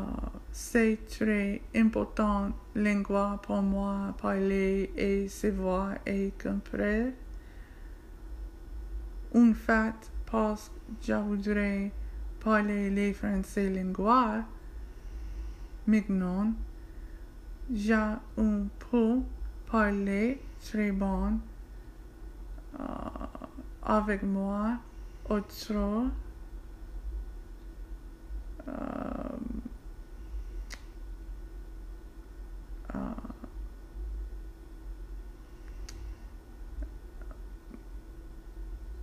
c'est 0.51 0.97
très 1.07 1.61
important 1.73 2.51
lingua 2.75 3.39
pour 3.41 3.61
moi 3.61 4.13
parler 4.21 4.91
et 4.97 5.29
savoir 5.29 5.93
et 6.05 6.33
comprendre. 6.43 7.13
En 9.33 9.53
fait, 9.53 10.11
parce 10.29 10.67
que 10.67 11.07
je 11.07 11.13
voudrais 11.13 11.93
parler 12.43 12.89
les 12.89 13.13
français 13.13 13.69
lingua 13.69 14.43
maintenant, 15.87 16.51
j'ai 17.73 17.93
un 17.93 18.67
peu 18.91 19.19
parler 19.71 20.41
très 20.59 20.91
bon. 20.91 21.39
Uh, 22.77 23.45
avec 23.85 24.23
moi 24.23 24.77
autre 25.29 25.73
euh, 25.73 26.11
euh, 32.95 32.99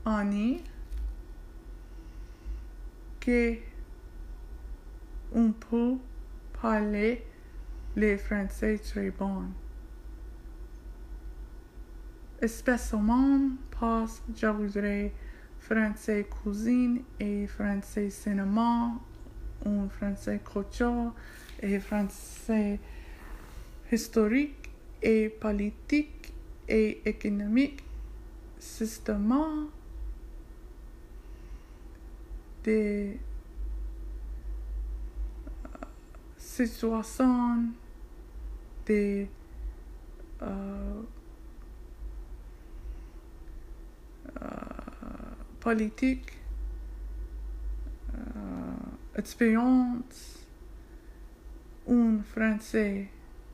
Annie 0.05 0.63
que 3.21 3.57
on 5.33 5.53
peut 5.53 5.95
parler 6.61 7.25
les 7.97 8.19
français 8.19 8.79
très 8.79 9.11
bon. 9.11 9.45
Spécialement 12.45 13.51
je 13.83 14.47
voudrais 14.47 15.13
français 15.59 16.27
cuisine 16.31 17.03
et 17.19 17.47
français 17.49 18.11
cinéma, 18.11 18.93
un 19.67 19.89
français 19.89 20.41
culture 20.45 21.13
et 21.61 21.81
français 21.81 22.79
historique 23.91 24.71
et 25.03 25.29
politique 25.29 26.33
et 26.69 27.03
économique, 27.05 27.83
systématiquement 28.59 29.67
des 32.63 33.19
situations, 36.39 37.65
des 38.87 39.29
euh, 40.43 41.03
politique, 45.63 46.33
euh, 48.15 49.17
expérience, 49.17 50.45
un 51.89 52.19
français, 52.25 53.09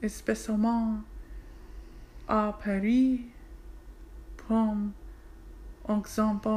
spécialement 0.06 1.02
à 2.26 2.58
Paris, 2.64 3.26
comme 4.46 4.92
exemple, 5.88 6.48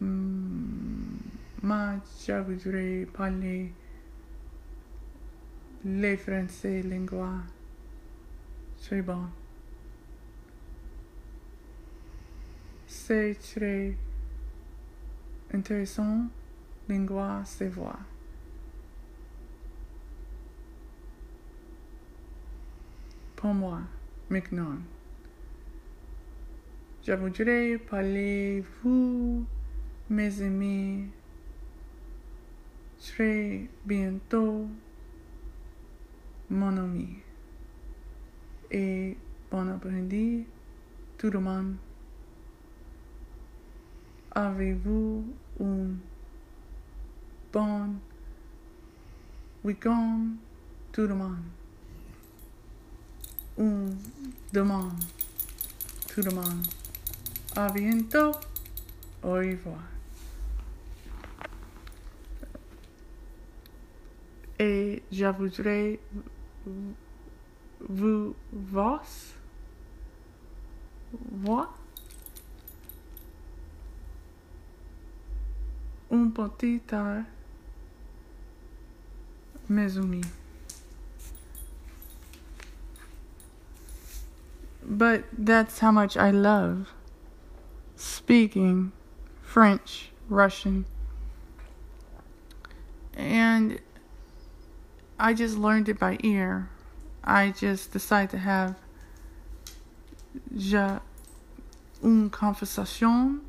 hmm, 0.00 1.16
moi, 1.62 1.94
je 2.24 2.40
voudrais 2.42 3.06
parler 3.12 3.72
les 5.84 6.16
français 6.16 6.82
lingua. 6.82 7.32
C'est 8.78 9.02
bon. 9.02 9.26
C'est 13.06 13.34
très 13.34 13.94
intéressant, 15.52 16.26
lingua, 16.88 17.42
c'est 17.44 17.68
voix. 17.68 17.98
Pour 23.36 23.52
moi, 23.52 23.82
maintenant, 24.30 24.76
je 27.06 27.12
voudrais 27.12 27.76
parler 27.76 28.64
vous, 28.82 29.44
mes 30.08 30.40
amis, 30.40 31.04
très 32.98 33.68
bientôt, 33.84 34.66
mon 36.48 36.74
ami. 36.78 37.18
Et 38.70 39.14
bon 39.50 39.68
après-midi, 39.68 40.46
tout 41.18 41.28
le 41.28 41.40
monde. 41.40 41.76
Avez-vous 44.36 45.24
un 45.60 45.64
um, 45.64 45.98
bon 47.52 47.94
week-end 49.62 50.26
tout 50.90 51.06
le 51.06 51.14
monde? 51.14 51.36
Un 53.56 53.86
demande 54.52 54.98
tout 56.12 56.22
le 56.22 56.32
monde. 56.32 56.66
À 57.54 57.70
bientôt. 57.70 58.32
Au 59.22 59.34
revoir. 59.34 59.78
Et 64.58 65.00
je 65.12 65.26
voudrais 65.26 66.00
vous 67.88 68.34
voir, 68.52 69.04
voir 71.30 71.83
un 76.14 76.30
petit 76.30 76.80
Mezumi. 79.68 80.24
But 84.86 85.24
that's 85.36 85.78
how 85.78 85.90
much 85.90 86.16
I 86.16 86.30
love 86.30 86.92
speaking 87.96 88.92
French, 89.42 90.10
Russian. 90.28 90.84
And 93.16 93.80
I 95.18 95.32
just 95.32 95.56
learned 95.56 95.88
it 95.88 95.98
by 95.98 96.18
ear. 96.22 96.68
I 97.24 97.50
just 97.50 97.92
decided 97.92 98.30
to 98.30 98.38
have 98.38 98.76
j'ai 100.54 100.98
une 102.02 102.28
conversation 102.30 103.40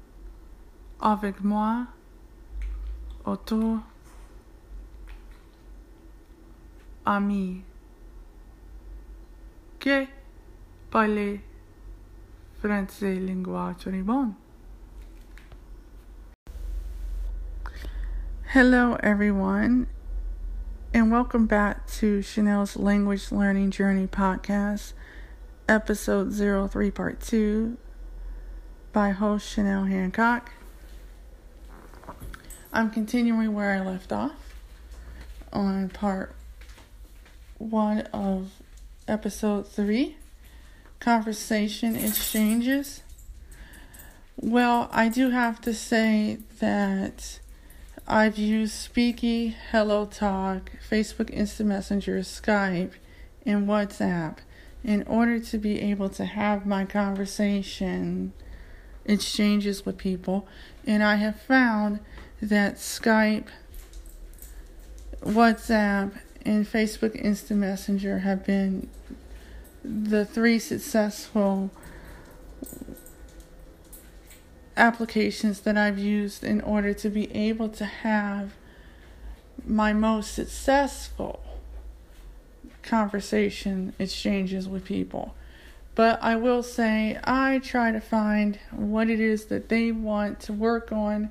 avec 1.02 1.44
moi 1.44 1.88
autour 3.26 3.82
ami. 7.06 7.64
Hello, 18.48 18.96
everyone, 19.02 19.88
and 20.94 21.12
welcome 21.12 21.46
back 21.46 21.88
to 21.88 22.22
Chanel's 22.22 22.78
Language 22.78 23.32
Learning 23.32 23.70
Journey 23.70 24.08
podcast, 24.08 24.94
episode 25.68 26.32
03, 26.32 26.92
part 26.92 27.20
2, 27.20 27.78
by 28.94 29.10
host 29.10 29.48
Chanel 29.48 29.86
Hancock. 29.86 30.52
I'm 32.76 32.90
continuing 32.90 33.54
where 33.54 33.72
I 33.72 33.80
left 33.80 34.12
off 34.12 34.54
on 35.54 35.88
part 35.88 36.36
1 37.58 38.00
of 38.12 38.52
episode 39.08 39.66
3 39.66 40.18
Conversation 41.00 41.96
Exchanges. 41.96 43.02
Well, 44.36 44.90
I 44.92 45.08
do 45.08 45.30
have 45.30 45.62
to 45.62 45.74
say 45.74 46.40
that 46.60 47.40
I've 48.06 48.38
used 48.38 48.94
Speaky, 48.94 49.56
Hello 49.72 50.06
Talk, 50.06 50.74
Facebook 50.92 51.30
Instant 51.30 51.70
Messenger, 51.70 52.20
Skype, 52.20 52.92
and 53.46 53.70
WhatsApp 53.70 54.40
in 54.84 55.04
order 55.04 55.40
to 55.40 55.58
be 55.58 55.80
able 55.80 56.10
to 56.10 56.26
have 56.26 56.66
my 56.66 56.84
conversation 56.84 58.34
exchanges 59.06 59.86
with 59.86 59.98
people. 59.98 60.46
And 60.86 61.02
I 61.02 61.16
have 61.16 61.40
found 61.40 62.02
that 62.42 62.76
Skype, 62.76 63.48
WhatsApp, 65.24 66.14
and 66.46 66.66
Facebook 66.66 67.16
Instant 67.16 67.60
Messenger 67.60 68.20
have 68.20 68.46
been 68.46 68.90
the 69.84 70.26
three 70.26 70.60
successful 70.60 71.72
applications 74.78 75.62
that 75.62 75.78
I've 75.78 75.98
used 75.98 76.44
in 76.44 76.62
order 76.62 76.94
to 76.94 77.10
be 77.10 77.34
able 77.34 77.70
to 77.70 77.86
have 77.86 78.54
my 79.66 79.94
most 79.94 80.34
successful 80.34 81.42
conversation 82.84 83.94
exchanges 83.98 84.68
with 84.68 84.86
people. 84.86 85.34
But 85.96 86.22
I 86.22 86.36
will 86.36 86.62
say, 86.62 87.18
I 87.24 87.60
try 87.60 87.92
to 87.92 88.02
find 88.02 88.60
what 88.72 89.10
it 89.10 89.20
is 89.20 89.46
that 89.46 89.70
they 89.70 89.92
want 89.92 90.42
to 90.42 90.54
work 90.54 90.92
on 90.92 91.30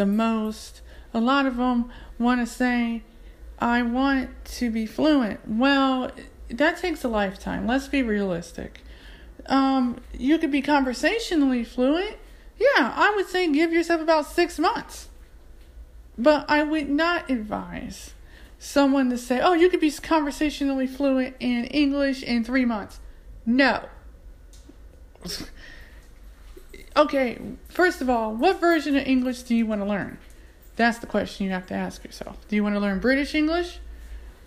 the 0.00 0.06
most. 0.06 0.80
A 1.12 1.20
lot 1.20 1.46
of 1.46 1.56
them 1.56 1.92
want 2.18 2.40
to 2.40 2.46
say, 2.46 3.02
I 3.58 3.82
want 3.82 4.30
to 4.56 4.70
be 4.70 4.86
fluent. 4.86 5.40
Well, 5.46 6.10
that 6.48 6.78
takes 6.78 7.04
a 7.04 7.08
lifetime. 7.08 7.66
Let's 7.66 7.86
be 7.86 8.02
realistic. 8.02 8.80
Um, 9.46 10.00
you 10.12 10.38
could 10.38 10.50
be 10.50 10.62
conversationally 10.62 11.64
fluent 11.64 12.16
yeah, 12.60 12.92
I 12.94 13.14
would 13.16 13.26
say 13.26 13.50
give 13.50 13.72
yourself 13.72 14.02
about 14.02 14.26
six 14.26 14.58
months. 14.58 15.08
But 16.18 16.44
I 16.48 16.62
would 16.62 16.90
not 16.90 17.30
advise 17.30 18.12
someone 18.58 19.08
to 19.08 19.16
say, 19.16 19.40
oh, 19.40 19.54
you 19.54 19.70
could 19.70 19.80
be 19.80 19.90
conversationally 19.90 20.86
fluent 20.86 21.36
in 21.40 21.64
English 21.64 22.22
in 22.22 22.44
three 22.44 22.66
months. 22.66 23.00
No. 23.46 23.86
Okay, 26.96 27.38
first 27.68 28.00
of 28.00 28.10
all, 28.10 28.34
what 28.34 28.60
version 28.60 28.96
of 28.96 29.06
English 29.06 29.42
do 29.42 29.54
you 29.54 29.66
want 29.66 29.80
to 29.80 29.86
learn? 29.86 30.18
That's 30.76 30.98
the 30.98 31.06
question 31.06 31.46
you 31.46 31.52
have 31.52 31.66
to 31.66 31.74
ask 31.74 32.04
yourself. 32.04 32.36
Do 32.48 32.56
you 32.56 32.62
want 32.62 32.74
to 32.74 32.80
learn 32.80 33.00
British 33.00 33.34
English? 33.34 33.78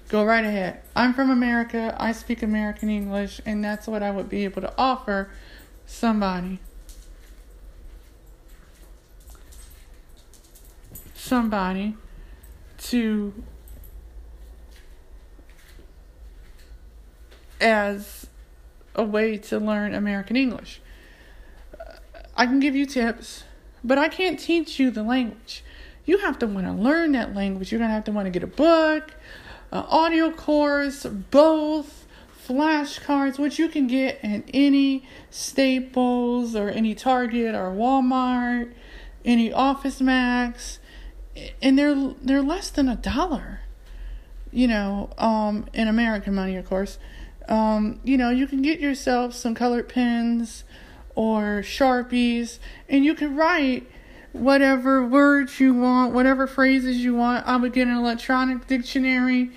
Go 0.10 0.26
right 0.26 0.44
ahead. 0.44 0.82
I'm 0.96 1.14
from 1.14 1.30
America. 1.30 1.96
I 2.00 2.12
speak 2.12 2.44
American 2.44 2.90
English, 2.90 3.42
and 3.46 3.64
that's 3.64 3.88
what 3.88 4.04
I 4.04 4.12
would 4.12 4.30
be 4.30 4.44
able 4.44 4.62
to 4.62 4.74
offer 4.78 5.30
somebody 5.86 6.60
somebody 11.24 11.96
to 12.78 13.34
as 17.62 18.28
a 18.94 19.04
way 19.04 19.38
to 19.38 19.58
learn 19.58 19.96
American 19.96 20.36
English. 20.36 20.82
I 22.44 22.46
can 22.46 22.60
give 22.60 22.76
you 22.76 22.86
tips, 22.86 23.46
but 23.84 23.98
I 23.98 24.10
can't 24.10 24.38
teach 24.38 24.80
you 24.80 24.92
the 24.92 25.04
language. 25.04 25.64
You 26.06 26.18
have 26.20 26.38
to 26.40 26.48
want 26.48 26.68
to 26.68 26.74
learn 26.74 27.14
that 27.14 27.34
language. 27.34 27.72
You're 27.72 27.80
going 27.80 27.90
to 27.90 27.96
have 27.96 28.04
to 28.04 28.12
want 28.12 28.26
to 28.26 28.32
get 28.32 28.44
a 28.44 28.48
book, 28.48 29.16
an 29.72 29.86
audio 29.88 30.30
course, 30.30 31.06
both, 31.06 32.06
flashcards, 32.46 33.40
which 33.40 33.58
you 33.58 33.70
can 33.70 33.88
get 33.88 34.20
in 34.22 34.44
any 34.54 35.08
Staples 35.30 36.54
or 36.54 36.70
any 36.70 36.94
Target 36.94 37.56
or 37.56 37.72
Walmart, 37.72 38.74
any 39.24 39.54
Office 39.54 40.02
Max 40.02 40.80
and 41.62 41.78
they're 41.80 42.14
they're 42.22 42.42
less 42.42 42.70
than 42.70 42.88
a 42.88 42.96
dollar 42.96 43.62
you 44.52 44.68
know 44.68 45.10
um 45.18 45.66
in 45.74 45.88
american 45.88 46.36
money 46.36 46.56
of 46.56 46.66
course 46.68 47.00
um 47.50 48.00
you 48.04 48.18
know 48.18 48.30
you 48.30 48.46
can 48.46 48.62
get 48.62 48.80
yourself 48.80 49.34
some 49.34 49.56
colored 49.56 49.90
pens 49.90 50.64
or 51.16 51.62
sharpies 51.64 52.60
and 52.90 53.06
you 53.06 53.14
can 53.14 53.36
write 53.36 53.90
whatever 54.32 55.06
words 55.06 55.60
you 55.60 55.74
want 55.74 56.14
whatever 56.14 56.48
phrases 56.48 56.98
you 56.98 57.14
want. 57.16 57.46
I 57.46 57.58
would 57.58 57.74
get 57.74 57.88
an 57.88 57.96
electronic 57.96 58.68
dictionary 58.68 59.52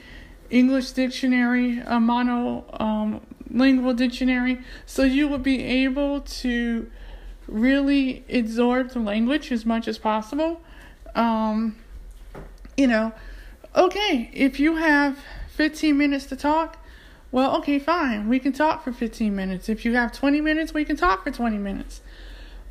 english 0.49 0.93
dictionary 0.93 1.81
a 1.87 1.99
mono 1.99 2.65
um, 2.79 3.21
lingual 3.51 3.93
dictionary 3.95 4.61
so 4.85 5.03
you 5.03 5.27
would 5.27 5.43
be 5.43 5.63
able 5.65 6.21
to 6.21 6.89
really 7.49 8.25
absorb 8.29 8.91
the 8.91 8.99
language 8.99 9.53
as 9.53 9.65
much 9.65 9.89
as 9.89 9.99
possible. 9.99 10.61
Um, 11.15 11.77
you 12.77 12.87
know, 12.87 13.13
okay, 13.75 14.31
if 14.33 14.61
you 14.61 14.77
have 14.77 15.19
15 15.55 15.97
minutes 15.97 16.27
to 16.27 16.37
talk, 16.37 16.79
well, 17.33 17.57
okay, 17.59 17.79
fine. 17.79 18.29
We 18.29 18.39
can 18.39 18.53
talk 18.53 18.85
for 18.85 18.93
15 18.93 19.35
minutes. 19.35 19.69
If 19.69 19.85
you 19.85 19.95
have 19.95 20.13
20 20.13 20.41
minutes, 20.41 20.73
we 20.73 20.85
can 20.85 20.97
talk 20.97 21.25
for 21.25 21.31
20 21.31 21.59
minutes. 21.59 22.01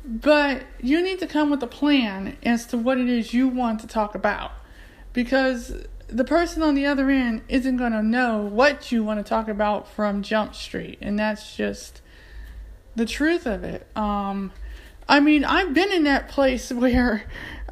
But 0.04 0.62
you 0.80 1.02
need 1.02 1.18
to 1.20 1.26
come 1.26 1.50
with 1.50 1.62
a 1.62 1.66
plan 1.66 2.36
as 2.42 2.66
to 2.66 2.78
what 2.78 2.98
it 2.98 3.08
is 3.08 3.34
you 3.34 3.48
want 3.48 3.80
to 3.80 3.86
talk 3.86 4.14
about. 4.14 4.52
Because 5.12 5.84
the 6.08 6.24
person 6.24 6.62
on 6.62 6.74
the 6.74 6.86
other 6.86 7.10
end 7.10 7.42
isn't 7.48 7.76
going 7.76 7.92
to 7.92 8.02
know 8.02 8.38
what 8.42 8.92
you 8.92 9.02
want 9.02 9.18
to 9.18 9.28
talk 9.28 9.48
about 9.48 9.88
from 9.88 10.22
Jump 10.22 10.54
Street. 10.54 10.98
And 11.00 11.18
that's 11.18 11.56
just 11.56 12.00
the 12.94 13.06
truth 13.06 13.46
of 13.46 13.64
it. 13.64 13.86
Um, 13.96 14.52
I 15.08 15.20
mean, 15.20 15.44
I've 15.44 15.74
been 15.74 15.92
in 15.92 16.04
that 16.04 16.28
place 16.28 16.72
where 16.72 17.24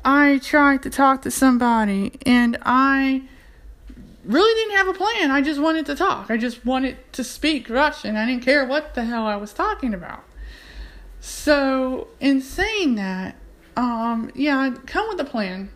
I 0.04 0.38
tried 0.38 0.82
to 0.82 0.90
talk 0.90 1.22
to 1.22 1.30
somebody 1.30 2.18
and 2.26 2.58
I 2.62 3.22
really 4.24 4.54
didn't 4.54 4.76
have 4.76 4.88
a 4.88 4.98
plan. 4.98 5.30
I 5.30 5.40
just 5.42 5.60
wanted 5.60 5.86
to 5.86 5.94
talk. 5.94 6.30
I 6.30 6.36
just 6.36 6.64
wanted 6.64 6.96
to 7.12 7.24
speak 7.24 7.68
Russian. 7.68 8.16
I 8.16 8.26
didn't 8.26 8.42
care 8.42 8.64
what 8.64 8.94
the 8.94 9.04
hell 9.04 9.26
I 9.26 9.36
was 9.36 9.52
talking 9.52 9.94
about. 9.94 10.24
So, 11.20 12.08
in 12.20 12.40
saying 12.40 12.96
that, 12.96 13.36
um, 13.76 14.30
yeah, 14.34 14.74
come 14.86 15.08
with 15.08 15.20
a 15.20 15.24
plan. 15.24 15.70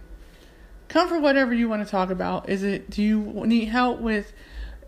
Come 0.88 1.08
for 1.08 1.18
whatever 1.18 1.52
you 1.52 1.68
want 1.68 1.84
to 1.84 1.90
talk 1.90 2.10
about. 2.10 2.48
Is 2.48 2.62
it, 2.62 2.90
do 2.90 3.02
you 3.02 3.20
need 3.46 3.66
help 3.66 4.00
with 4.00 4.32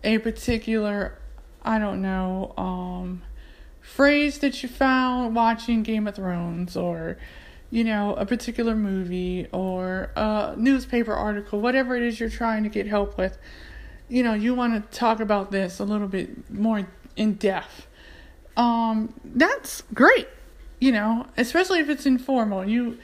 a 0.03 0.17
particular, 0.19 1.17
I 1.63 1.77
don't 1.77 2.01
know, 2.01 2.53
um, 2.57 3.21
phrase 3.81 4.39
that 4.39 4.63
you 4.63 4.69
found 4.69 5.35
watching 5.35 5.83
Game 5.83 6.07
of 6.07 6.15
Thrones 6.15 6.77
or 6.77 7.17
you 7.71 7.85
know, 7.85 8.13
a 8.15 8.25
particular 8.25 8.75
movie 8.75 9.47
or 9.53 10.11
a 10.15 10.53
newspaper 10.57 11.13
article, 11.13 11.61
whatever 11.61 11.95
it 11.95 12.03
is 12.03 12.19
you're 12.19 12.29
trying 12.29 12.63
to 12.63 12.69
get 12.69 12.85
help 12.85 13.17
with, 13.17 13.37
you 14.09 14.21
know, 14.21 14.33
you 14.33 14.53
want 14.53 14.91
to 14.91 14.97
talk 14.97 15.21
about 15.21 15.51
this 15.51 15.79
a 15.79 15.85
little 15.85 16.09
bit 16.09 16.51
more 16.51 16.85
in 17.15 17.33
depth. 17.35 17.87
Um, 18.57 19.13
that's 19.23 19.83
great, 19.93 20.27
you 20.79 20.91
know, 20.91 21.27
especially 21.37 21.79
if 21.79 21.87
it's 21.87 22.05
informal. 22.05 22.65
You, 22.65 22.97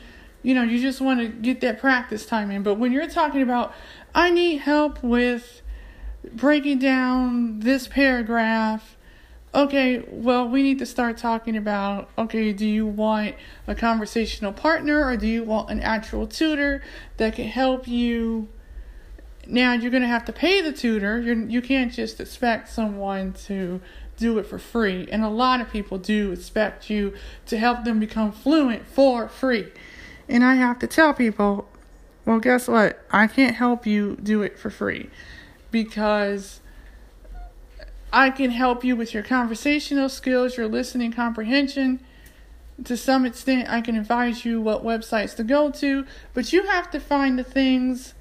you 0.44 0.54
know, 0.54 0.64
you 0.64 0.82
just 0.82 1.00
want 1.00 1.22
to 1.22 1.30
get 1.30 1.62
that 1.62 1.80
practice 1.80 2.26
time 2.26 2.52
in. 2.52 2.62
But 2.62 2.76
when 2.76 2.92
you're 2.92 3.08
talking 3.08 3.42
about, 3.42 3.74
I 4.14 4.30
need 4.30 4.58
help 4.58 5.02
with 5.02 5.62
breaking 6.34 6.80
down 6.80 7.62
this 7.62 7.88
paragraph. 7.88 8.97
Okay, 9.56 10.04
well, 10.10 10.48
we 10.48 10.62
need 10.62 10.78
to 10.80 10.86
start 10.86 11.18
talking 11.18 11.56
about 11.56 12.10
okay, 12.18 12.52
do 12.54 12.66
you 12.66 12.86
want 12.86 13.36
a 13.66 13.74
conversational 13.74 14.54
partner 14.54 15.06
or 15.06 15.18
do 15.18 15.28
you 15.28 15.44
want 15.44 15.70
an 15.70 15.80
actual 15.80 16.28
tutor 16.28 16.84
that 17.18 17.36
can 17.36 17.48
help 17.48 17.88
you? 17.88 18.50
Now, 19.50 19.72
you're 19.72 19.92
going 19.92 20.04
to 20.04 20.10
have 20.10 20.26
to 20.26 20.34
pay 20.34 20.62
the 20.62 20.74
tutor. 20.74 21.22
You're, 21.22 21.48
you 21.48 21.62
can't 21.62 21.94
just 21.94 22.20
expect 22.20 22.68
someone 22.68 23.32
to 23.46 23.80
do 24.18 24.38
it 24.40 24.46
for 24.46 24.60
free. 24.60 25.08
And 25.10 25.24
a 25.24 25.30
lot 25.30 25.62
of 25.62 25.70
people 25.72 25.98
do 25.98 26.34
expect 26.34 26.90
you 26.90 27.14
to 27.46 27.58
help 27.58 27.86
them 27.86 28.00
become 28.00 28.34
fluent 28.34 28.86
for 28.86 29.30
free. 29.30 29.72
And 30.28 30.44
I 30.44 30.56
have 30.56 30.80
to 30.80 30.88
tell 30.88 31.14
people, 31.14 31.70
well, 32.26 32.40
guess 32.40 32.68
what? 32.68 33.02
I 33.10 33.28
can't 33.28 33.56
help 33.56 33.88
you 33.88 34.18
do 34.22 34.42
it 34.42 34.60
for 34.60 34.70
free 34.70 35.10
because 35.72 36.60
I 38.12 38.30
can 38.30 38.52
help 38.52 38.84
you 38.84 38.96
with 38.96 39.13
your 39.13 39.24
conversational 39.24 40.10
skills, 40.10 40.58
your 40.58 40.67
listening 40.67 41.12
comprehension. 41.12 42.00
To 42.84 42.96
some 42.96 43.26
extent, 43.26 43.70
I 43.70 43.82
can 43.82 43.96
advise 43.96 44.46
you 44.46 44.62
what 44.62 44.84
websites 44.84 45.36
to 45.38 45.43
go 45.43 45.72
to, 45.72 46.06
but 46.34 46.54
you 46.54 46.63
have 46.67 46.89
to 46.91 47.00
find 47.00 47.38
the 47.38 47.43
things 47.43 48.13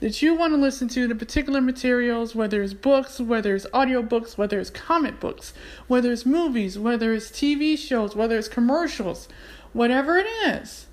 that 0.00 0.20
you 0.20 0.34
want 0.34 0.52
to 0.52 0.56
listen 0.56 0.88
to 0.88 1.06
the 1.06 1.14
particular 1.14 1.60
materials, 1.60 2.34
whether 2.34 2.60
it's 2.60 2.74
books, 2.74 3.20
whether 3.20 3.54
it's 3.54 3.66
audiobooks, 3.66 4.36
whether 4.36 4.58
it's 4.58 4.70
comic 4.70 5.20
books, 5.20 5.52
whether 5.86 6.10
it's 6.10 6.26
movies, 6.26 6.76
whether 6.76 7.14
it's 7.14 7.30
TV 7.30 7.78
shows, 7.78 8.16
whether 8.16 8.36
it's 8.36 8.48
commercials, 8.48 9.28
whatever 9.72 10.18
it 10.18 10.26
is. 10.44 10.86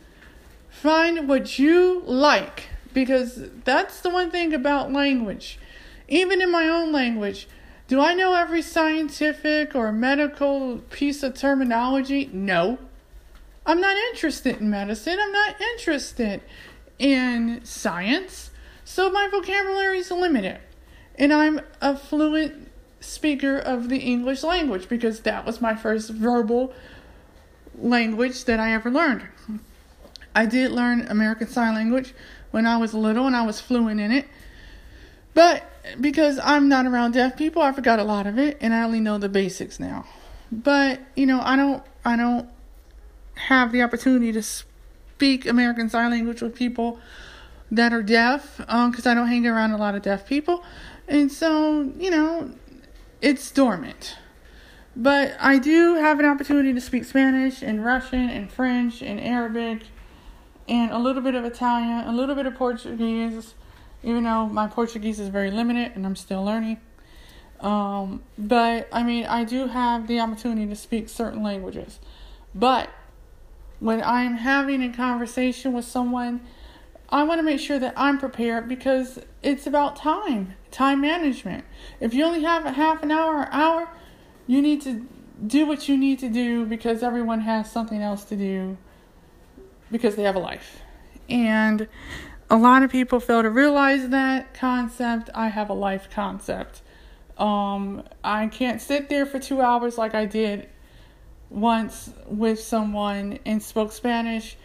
Find 0.69 1.27
what 1.27 1.57
you 1.57 2.03
like 2.05 2.67
because 2.93 3.49
that's 3.63 3.99
the 4.01 4.11
one 4.11 4.29
thing 4.29 4.53
about 4.53 4.93
language. 4.93 5.57
Even 6.07 6.39
in 6.39 6.51
my 6.51 6.67
own 6.67 6.91
language, 6.91 7.47
do 7.89 7.99
I 7.99 8.13
know 8.13 8.35
every 8.35 8.61
scientific 8.61 9.75
or 9.75 9.91
medical 9.91 10.77
piece 10.91 11.23
of 11.23 11.33
terminology? 11.33 12.29
No. 12.31 12.77
I'm 13.65 13.81
not 13.81 13.97
interested 14.11 14.61
in 14.61 14.69
medicine. 14.69 15.17
I'm 15.19 15.31
not 15.31 15.59
interested 15.59 16.41
in 16.99 17.61
science. 17.63 18.51
So 18.85 19.09
my 19.09 19.27
vocabulary 19.31 19.97
is 19.97 20.11
limited. 20.11 20.59
And 21.15 21.33
I'm 21.33 21.61
a 21.81 21.97
fluent 21.97 22.69
speaker 22.99 23.57
of 23.57 23.89
the 23.89 23.97
English 23.97 24.43
language 24.43 24.87
because 24.87 25.21
that 25.21 25.43
was 25.43 25.59
my 25.59 25.75
first 25.75 26.11
verbal 26.11 26.71
language 27.75 28.45
that 28.45 28.59
I 28.59 28.73
ever 28.73 28.91
learned. 28.91 29.23
I 30.35 30.45
did 30.45 30.71
learn 30.71 31.07
American 31.09 31.47
Sign 31.47 31.73
Language 31.73 32.13
when 32.51 32.67
I 32.67 32.77
was 32.77 32.93
little 32.93 33.25
and 33.25 33.35
I 33.35 33.47
was 33.47 33.59
fluent 33.59 33.99
in 33.99 34.11
it. 34.11 34.27
But 35.33 35.63
because 35.99 36.39
I'm 36.43 36.69
not 36.69 36.85
around 36.85 37.13
deaf 37.13 37.37
people, 37.37 37.61
I 37.61 37.71
forgot 37.71 37.99
a 37.99 38.03
lot 38.03 38.27
of 38.27 38.37
it 38.37 38.57
and 38.61 38.73
I 38.73 38.83
only 38.83 38.99
know 38.99 39.17
the 39.17 39.29
basics 39.29 39.79
now. 39.79 40.05
But, 40.51 40.99
you 41.15 41.25
know, 41.25 41.41
I 41.43 41.55
don't 41.55 41.83
I 42.03 42.15
don't 42.15 42.49
have 43.35 43.71
the 43.71 43.81
opportunity 43.81 44.31
to 44.31 44.41
speak 44.41 45.45
American 45.45 45.89
Sign 45.89 46.11
Language 46.11 46.41
with 46.41 46.55
people 46.55 46.99
that 47.71 47.93
are 47.93 48.01
deaf 48.01 48.57
because 48.57 49.05
um, 49.05 49.11
I 49.11 49.13
don't 49.13 49.27
hang 49.27 49.45
around 49.45 49.71
a 49.71 49.77
lot 49.77 49.95
of 49.95 50.01
deaf 50.01 50.27
people. 50.27 50.63
And 51.07 51.31
so, 51.31 51.91
you 51.97 52.09
know, 52.09 52.51
it's 53.21 53.51
dormant. 53.51 54.17
But 54.95 55.35
I 55.39 55.59
do 55.59 55.95
have 55.95 56.19
an 56.19 56.25
opportunity 56.25 56.73
to 56.73 56.81
speak 56.81 57.05
Spanish 57.05 57.61
and 57.61 57.85
Russian 57.85 58.29
and 58.29 58.51
French 58.51 59.01
and 59.01 59.19
Arabic 59.19 59.83
and 60.67 60.91
a 60.91 60.97
little 60.97 61.21
bit 61.21 61.35
of 61.35 61.45
Italian, 61.45 62.07
a 62.07 62.11
little 62.11 62.35
bit 62.35 62.45
of 62.45 62.55
Portuguese, 62.55 63.53
even 64.03 64.23
though 64.23 64.47
my 64.47 64.67
Portuguese 64.67 65.19
is 65.19 65.29
very 65.29 65.51
limited 65.51 65.93
and 65.95 66.05
I'm 66.05 66.15
still 66.15 66.43
learning. 66.43 66.79
Um, 67.59 68.23
but 68.37 68.87
I 68.91 69.03
mean, 69.03 69.25
I 69.25 69.43
do 69.43 69.67
have 69.67 70.07
the 70.07 70.19
opportunity 70.19 70.67
to 70.67 70.75
speak 70.75 71.09
certain 71.09 71.43
languages. 71.43 71.99
But 72.55 72.89
when 73.79 74.01
I'm 74.03 74.35
having 74.35 74.83
a 74.83 74.93
conversation 74.93 75.73
with 75.73 75.85
someone 75.85 76.41
I 77.11 77.23
want 77.23 77.39
to 77.39 77.43
make 77.43 77.59
sure 77.59 77.79
that 77.79 77.93
I'm 77.97 78.19
prepared 78.19 78.69
because 78.69 79.19
it's 79.41 79.65
about 79.65 79.95
time, 79.95 80.53
time 80.69 81.01
management. 81.01 81.65
If 81.99 82.13
you 82.13 82.23
only 82.23 82.43
have 82.43 82.65
a 82.65 82.71
half 82.71 83.01
an 83.01 83.09
hour 83.09 83.37
or 83.37 83.49
hour, 83.51 83.89
you 84.45 84.61
need 84.61 84.81
to 84.81 85.07
do 85.45 85.65
what 85.65 85.89
you 85.89 85.97
need 85.97 86.19
to 86.19 86.29
do 86.29 86.65
because 86.65 87.01
everyone 87.01 87.41
has 87.41 87.71
something 87.71 88.01
else 88.01 88.23
to 88.25 88.35
do 88.35 88.77
because 89.91 90.15
they 90.15 90.23
have 90.23 90.35
a 90.35 90.39
life. 90.39 90.81
And 91.27 91.87
a 92.49 92.57
lot 92.57 92.83
of 92.83 92.91
people 92.91 93.19
fail 93.19 93.41
to 93.43 93.49
realize 93.49 94.09
that 94.09 94.53
concept. 94.53 95.29
I 95.35 95.49
have 95.49 95.69
a 95.69 95.73
life 95.73 96.09
concept. 96.09 96.81
Um, 97.37 98.03
I 98.23 98.47
can't 98.47 98.81
sit 98.81 99.07
there 99.09 99.25
for 99.25 99.39
two 99.39 99.61
hours 99.61 99.97
like 99.97 100.15
I 100.15 100.25
did 100.25 100.67
once 101.49 102.11
with 102.27 102.59
someone 102.59 103.39
and 103.45 103.61
spoke 103.63 103.91
Spanish 103.91 104.55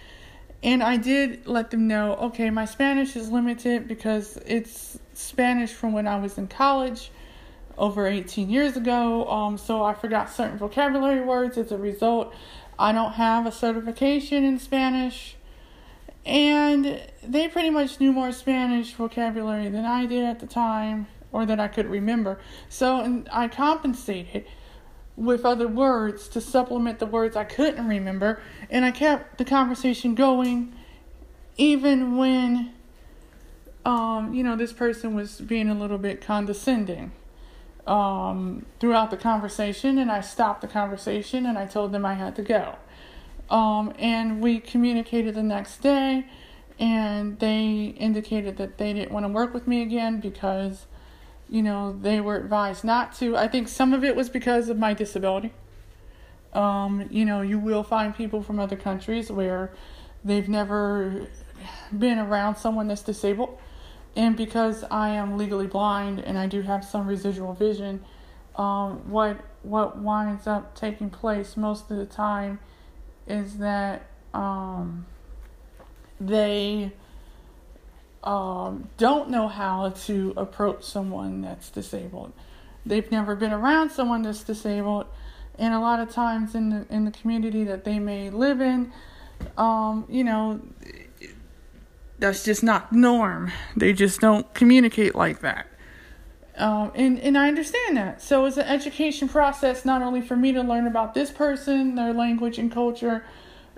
and 0.64 0.83
I 0.83 0.97
did 0.97 1.47
let 1.47 1.70
them 1.70 1.87
know 1.87 2.14
okay, 2.14 2.51
my 2.51 2.64
Spanish 2.64 3.16
is 3.16 3.31
limited 3.31 3.87
because 3.87 4.38
it's 4.47 4.99
Spanish 5.12 5.70
from 5.70 5.92
when 5.92 6.09
I 6.09 6.18
was 6.18 6.38
in 6.38 6.49
college 6.49 7.11
over 7.77 8.07
18 8.07 8.49
years 8.51 8.77
ago. 8.77 9.29
Um, 9.29 9.59
so 9.59 9.85
I 9.85 9.94
forgot 9.94 10.31
certain 10.31 10.59
vocabulary 10.59 11.20
words 11.20 11.59
as 11.59 11.70
a 11.70 11.77
result. 11.77 12.35
I 12.79 12.92
don't 12.92 13.12
have 13.12 13.47
a 13.47 13.53
certification 13.53 14.42
in 14.44 14.59
Spanish. 14.59 15.37
And 16.25 17.03
they 17.23 17.49
pretty 17.49 17.71
much 17.71 18.01
knew 18.01 18.13
more 18.13 18.33
Spanish 18.33 18.95
vocabulary 18.95 19.69
than 19.69 19.85
I 19.85 20.07
did 20.07 20.25
at 20.25 20.41
the 20.41 20.47
time 20.47 21.07
or 21.33 21.45
that 21.47 21.61
I 21.61 21.69
could 21.69 21.87
remember. 21.87 22.39
So 22.69 23.25
I 23.31 23.49
compensated 23.49 24.47
with 25.17 25.45
other 25.45 25.69
words 25.69 26.29
to 26.29 26.41
supplement 26.41 26.99
the 26.99 27.07
words 27.07 27.37
I 27.37 27.45
couldn't 27.45 27.87
remember, 27.87 28.41
and 28.69 28.85
I 28.85 28.91
kept 28.91 29.39
the 29.39 29.45
conversation 29.45 30.15
going 30.15 30.75
even 31.57 32.17
when 32.17 32.75
um, 33.85 34.33
you 34.33 34.43
know, 34.43 34.57
this 34.57 34.73
person 34.73 35.15
was 35.15 35.41
being 35.41 35.69
a 35.69 35.75
little 35.75 35.99
bit 35.99 36.21
condescending 36.21 37.13
um, 37.87 38.65
throughout 38.81 39.11
the 39.11 39.17
conversation, 39.17 39.99
and 39.99 40.11
I 40.11 40.21
stopped 40.21 40.63
the 40.63 40.69
conversation 40.69 41.45
and 41.45 41.59
I 41.59 41.67
told 41.67 41.93
them 41.93 42.07
I 42.07 42.15
had 42.15 42.35
to 42.37 42.43
go. 42.43 42.77
Um, 43.50 43.92
and 43.98 44.40
we 44.40 44.61
communicated 44.61 45.35
the 45.35 45.42
next 45.42 45.78
day, 45.78 46.26
and 46.78 47.38
they 47.38 47.94
indicated 47.98 48.57
that 48.57 48.78
they 48.78 48.92
didn't 48.92 49.12
want 49.12 49.24
to 49.24 49.28
work 49.28 49.52
with 49.52 49.66
me 49.66 49.83
again 49.83 50.20
because 50.20 50.87
you 51.48 51.62
know, 51.62 51.96
they 52.00 52.20
were 52.20 52.37
advised 52.37 52.85
not 52.85 53.14
to. 53.16 53.37
I 53.37 53.48
think 53.48 53.68
some 53.68 53.92
of 53.92 54.04
it 54.04 54.16
was 54.16 54.28
because 54.28 54.68
of 54.68 54.78
my 54.78 54.94
disability. 54.94 55.52
Um, 56.52 57.07
you 57.11 57.24
know, 57.24 57.42
you 57.42 57.59
will 57.59 57.83
find 57.83 58.14
people 58.14 58.42
from 58.42 58.59
other 58.59 58.76
countries 58.76 59.30
where 59.30 59.72
they've 60.24 60.48
never 60.48 61.28
been 61.96 62.18
around 62.18 62.57
someone 62.57 62.88
that's 62.88 63.02
disabled. 63.02 63.59
And 64.16 64.37
because 64.37 64.85
I 64.90 65.11
am 65.11 65.37
legally 65.37 65.66
blind 65.66 66.20
and 66.20 66.38
I 66.38 66.46
do 66.46 66.62
have 66.62 66.85
some 66.85 67.07
residual 67.07 67.52
vision, 67.52 68.04
um, 68.57 69.11
what 69.11 69.40
what 69.62 69.98
winds 69.98 70.46
up 70.46 70.76
taking 70.76 71.11
place 71.11 71.57
most 71.57 71.90
of 71.90 71.96
the 71.96 72.07
time 72.07 72.61
is 73.27 73.59
that 73.59 74.07
um, 74.33 75.07
they 76.21 76.93
um, 78.23 78.89
don't 78.97 79.31
know 79.31 79.49
how 79.49 79.91
to 79.91 80.33
approach 80.37 80.83
someone 80.83 81.43
that's 81.43 81.71
disabled. 81.71 82.33
They've 82.87 83.11
never 83.11 83.35
been 83.35 83.53
around 83.53 83.91
someone 83.91 84.23
that's 84.23 84.43
disabled, 84.43 85.07
and 85.59 85.73
a 85.73 85.81
lot 85.81 86.01
of 86.01 86.11
times 86.11 86.55
in 86.55 86.71
the 86.71 86.87
in 86.91 87.05
the 87.05 87.11
community 87.11 87.65
that 87.65 87.85
they 87.85 87.99
may 87.99 88.31
live 88.31 88.61
in, 88.61 88.93
um, 89.57 90.05
you 90.09 90.25
know, 90.25 90.61
that's 92.19 92.45
just 92.45 92.63
not 92.63 92.93
norm. 92.93 93.53
They 93.77 93.93
just 93.93 94.21
don't 94.21 94.53
communicate 94.55 95.15
like 95.15 95.41
that. 95.41 95.67
Um, 96.57 96.93
and 96.95 97.19
and 97.19 97.37
I 97.37 97.49
understand 97.49 97.97
that. 97.97 98.23
So 98.23 98.45
it's 98.45 98.57
an 98.57 98.67
education 98.67 99.29
process 99.29 99.85
not 99.85 100.03
only 100.03 100.21
for 100.21 100.37
me 100.37 100.53
to 100.53 100.62
learn 100.62 100.87
about 100.87 101.14
this 101.14 101.31
person, 101.31 101.97
their 101.97 102.12
language 102.12 102.59
and 102.59 102.71
culture, 102.71 103.25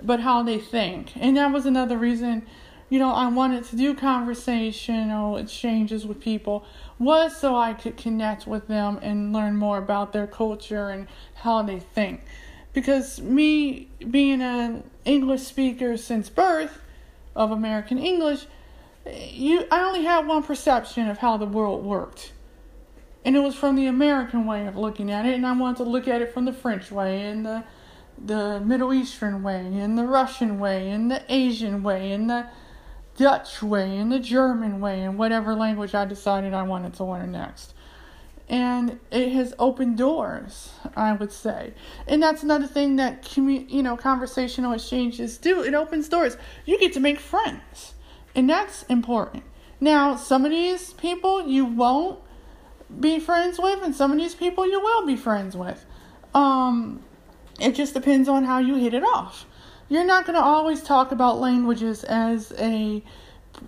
but 0.01 0.19
how 0.19 0.43
they 0.43 0.59
think. 0.59 1.17
And 1.17 1.37
that 1.37 1.51
was 1.51 1.65
another 1.65 1.97
reason 1.97 2.45
you 2.89 2.99
know, 2.99 3.11
I 3.11 3.27
wanted 3.27 3.65
to 3.65 3.75
do 3.75 3.93
conversational 3.93 5.37
exchanges 5.37 6.05
with 6.05 6.21
people 6.21 6.65
was 6.97 7.35
so 7.35 7.55
I 7.55 7.73
could 7.73 7.97
connect 7.97 8.47
with 8.47 8.67
them 8.67 8.99
and 9.01 9.33
learn 9.33 9.57
more 9.57 9.77
about 9.77 10.13
their 10.13 10.27
culture 10.27 10.89
and 10.89 11.07
how 11.35 11.61
they 11.63 11.79
think. 11.79 12.23
Because 12.73 13.19
me 13.19 13.89
being 14.09 14.41
an 14.41 14.89
English 15.03 15.41
speaker 15.41 15.97
since 15.97 16.29
birth 16.29 16.79
of 17.35 17.51
American 17.51 17.97
English, 17.97 18.45
you 19.05 19.65
I 19.69 19.83
only 19.83 20.03
had 20.03 20.25
one 20.27 20.43
perception 20.43 21.09
of 21.09 21.17
how 21.17 21.37
the 21.37 21.45
world 21.45 21.83
worked. 21.83 22.31
And 23.27 23.35
it 23.35 23.41
was 23.41 23.55
from 23.55 23.75
the 23.75 23.87
American 23.87 24.45
way 24.47 24.67
of 24.67 24.77
looking 24.77 25.11
at 25.11 25.25
it, 25.25 25.35
and 25.35 25.45
I 25.45 25.51
wanted 25.51 25.83
to 25.83 25.83
look 25.83 26.07
at 26.07 26.21
it 26.21 26.33
from 26.33 26.45
the 26.45 26.53
French 26.53 26.91
way 26.91 27.23
and 27.29 27.45
the 27.45 27.63
the 28.17 28.61
Middle 28.61 28.93
Eastern 28.93 29.43
way 29.43 29.59
and 29.61 29.97
the 29.97 30.05
Russian 30.05 30.59
way 30.59 30.89
and 30.89 31.11
the 31.11 31.21
Asian 31.29 31.83
way 31.83 32.11
and 32.13 32.29
the 32.29 32.47
Dutch 33.17 33.61
way 33.61 33.97
and 33.97 34.11
the 34.11 34.19
German 34.19 34.79
way 34.79 35.01
and 35.03 35.19
whatever 35.19 35.53
language 35.55 35.93
I 35.93 36.05
decided 36.05 36.53
I 36.53 36.63
wanted 36.63 36.93
to 36.95 37.03
learn 37.03 37.31
next. 37.33 37.73
and 38.49 38.99
it 39.11 39.31
has 39.33 39.53
opened 39.59 39.97
doors 39.97 40.71
i 40.95 41.11
would 41.13 41.31
say. 41.33 41.73
And 42.07 42.23
that's 42.23 42.43
another 42.43 42.67
thing 42.67 42.95
that 42.97 43.21
commu- 43.23 43.69
you 43.69 43.83
know 43.83 43.97
conversational 43.97 44.71
exchanges 44.73 45.37
do. 45.37 45.61
It 45.63 45.73
opens 45.73 46.07
doors. 46.09 46.37
You 46.65 46.79
get 46.79 46.93
to 46.93 46.99
make 47.01 47.19
friends 47.19 47.93
and 48.35 48.49
that's 48.49 48.83
important. 48.83 49.43
Now 49.81 50.15
some 50.15 50.45
of 50.45 50.51
these 50.51 50.93
people 50.93 51.47
you 51.47 51.65
won't 51.65 52.19
be 52.99 53.19
friends 53.19 53.59
with 53.59 53.81
and 53.83 53.95
some 53.95 54.11
of 54.11 54.17
these 54.17 54.35
people 54.35 54.67
you 54.67 54.79
will 54.79 55.05
be 55.05 55.15
friends 55.15 55.55
with. 55.55 55.85
Um 56.33 57.03
it 57.59 57.73
just 57.73 57.93
depends 57.93 58.29
on 58.29 58.43
how 58.43 58.59
you 58.59 58.75
hit 58.75 58.93
it 58.93 59.03
off. 59.03 59.45
You're 59.89 60.05
not 60.05 60.25
going 60.25 60.35
to 60.35 60.43
always 60.43 60.83
talk 60.83 61.11
about 61.11 61.39
languages 61.39 62.03
as 62.03 62.53
a 62.59 63.03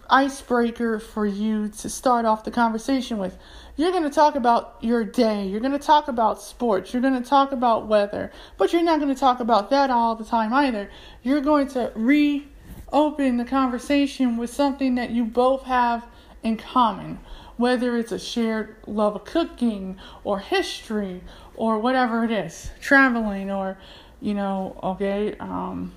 icebreaker 0.09 0.99
for 0.99 1.25
you 1.25 1.69
to 1.69 1.89
start 1.89 2.25
off 2.25 2.43
the 2.43 2.51
conversation 2.51 3.17
with. 3.17 3.37
You're 3.75 3.91
going 3.91 4.03
to 4.03 4.09
talk 4.09 4.35
about 4.35 4.75
your 4.81 5.03
day, 5.03 5.47
you're 5.47 5.61
going 5.61 5.71
to 5.71 5.79
talk 5.79 6.07
about 6.07 6.41
sports, 6.41 6.93
you're 6.93 7.01
going 7.01 7.21
to 7.21 7.27
talk 7.27 7.51
about 7.51 7.87
weather, 7.87 8.31
but 8.57 8.73
you're 8.73 8.83
not 8.83 8.99
going 8.99 9.13
to 9.13 9.19
talk 9.19 9.39
about 9.39 9.69
that 9.69 9.89
all 9.89 10.15
the 10.15 10.25
time 10.25 10.53
either. 10.53 10.89
You're 11.23 11.41
going 11.41 11.67
to 11.69 11.91
reopen 11.95 13.37
the 13.37 13.45
conversation 13.45 14.37
with 14.37 14.53
something 14.53 14.95
that 14.95 15.11
you 15.11 15.23
both 15.23 15.63
have 15.63 16.05
in 16.43 16.57
common, 16.57 17.19
whether 17.59 17.97
it's 17.97 18.13
a 18.13 18.17
shared 18.17 18.73
love 18.87 19.17
of 19.17 19.25
cooking 19.25 19.97
or 20.23 20.39
history 20.39 21.21
or 21.55 21.77
whatever 21.77 22.23
it 22.23 22.31
is, 22.31 22.71
traveling 22.79 23.51
or, 23.51 23.77
you 24.21 24.33
know, 24.33 24.79
okay, 24.81 25.35
um, 25.41 25.91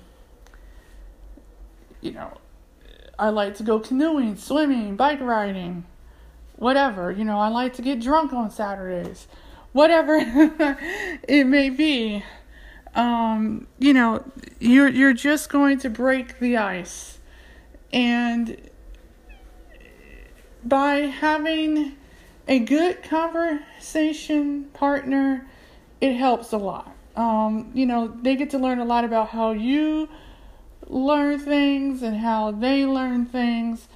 you 2.01 2.11
know, 2.11 2.37
I 3.17 3.29
like 3.29 3.55
to 3.55 3.63
go 3.63 3.79
canoeing, 3.79 4.35
swimming, 4.35 4.97
bike 4.97 5.21
riding, 5.21 5.85
whatever. 6.57 7.09
You 7.13 7.23
know, 7.23 7.39
I 7.39 7.47
like 7.47 7.71
to 7.75 7.81
get 7.81 8.01
drunk 8.01 8.33
on 8.33 8.51
Saturdays, 8.51 9.27
whatever 9.71 10.17
it 11.29 11.47
may 11.47 11.69
be. 11.69 12.25
Um, 12.93 13.67
you 13.79 13.93
know, 13.93 14.29
you're 14.59 14.89
you're 14.89 15.13
just 15.13 15.49
going 15.49 15.77
to 15.79 15.89
break 15.89 16.39
the 16.39 16.57
ice, 16.57 17.19
and 17.93 18.69
by 20.65 20.95
having 21.01 21.95
a 22.47 22.59
good 22.59 23.03
conversation 23.03 24.65
partner, 24.73 25.47
it 26.01 26.13
helps 26.13 26.51
a 26.51 26.57
lot. 26.57 26.93
Um, 27.15 27.71
you 27.73 27.85
know, 27.85 28.07
they 28.07 28.35
get 28.35 28.49
to 28.51 28.57
learn 28.57 28.79
a 28.79 28.85
lot 28.85 29.05
about 29.05 29.29
how 29.29 29.51
you 29.51 30.09
learn 30.87 31.39
things 31.39 32.01
and 32.01 32.17
how 32.17 32.51
they 32.51 32.85
learn 32.85 33.25
things. 33.25 33.87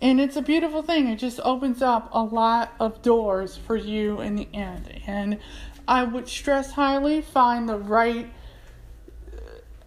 And 0.00 0.20
it's 0.20 0.36
a 0.36 0.42
beautiful 0.42 0.82
thing. 0.82 1.06
It 1.08 1.16
just 1.16 1.38
opens 1.44 1.80
up 1.80 2.08
a 2.12 2.22
lot 2.22 2.72
of 2.80 3.02
doors 3.02 3.56
for 3.56 3.76
you 3.76 4.20
in 4.20 4.34
the 4.34 4.48
end. 4.52 5.02
And 5.06 5.38
I 5.86 6.02
would 6.04 6.28
stress 6.28 6.72
highly 6.72 7.20
find 7.22 7.68
the 7.68 7.76
right 7.76 8.32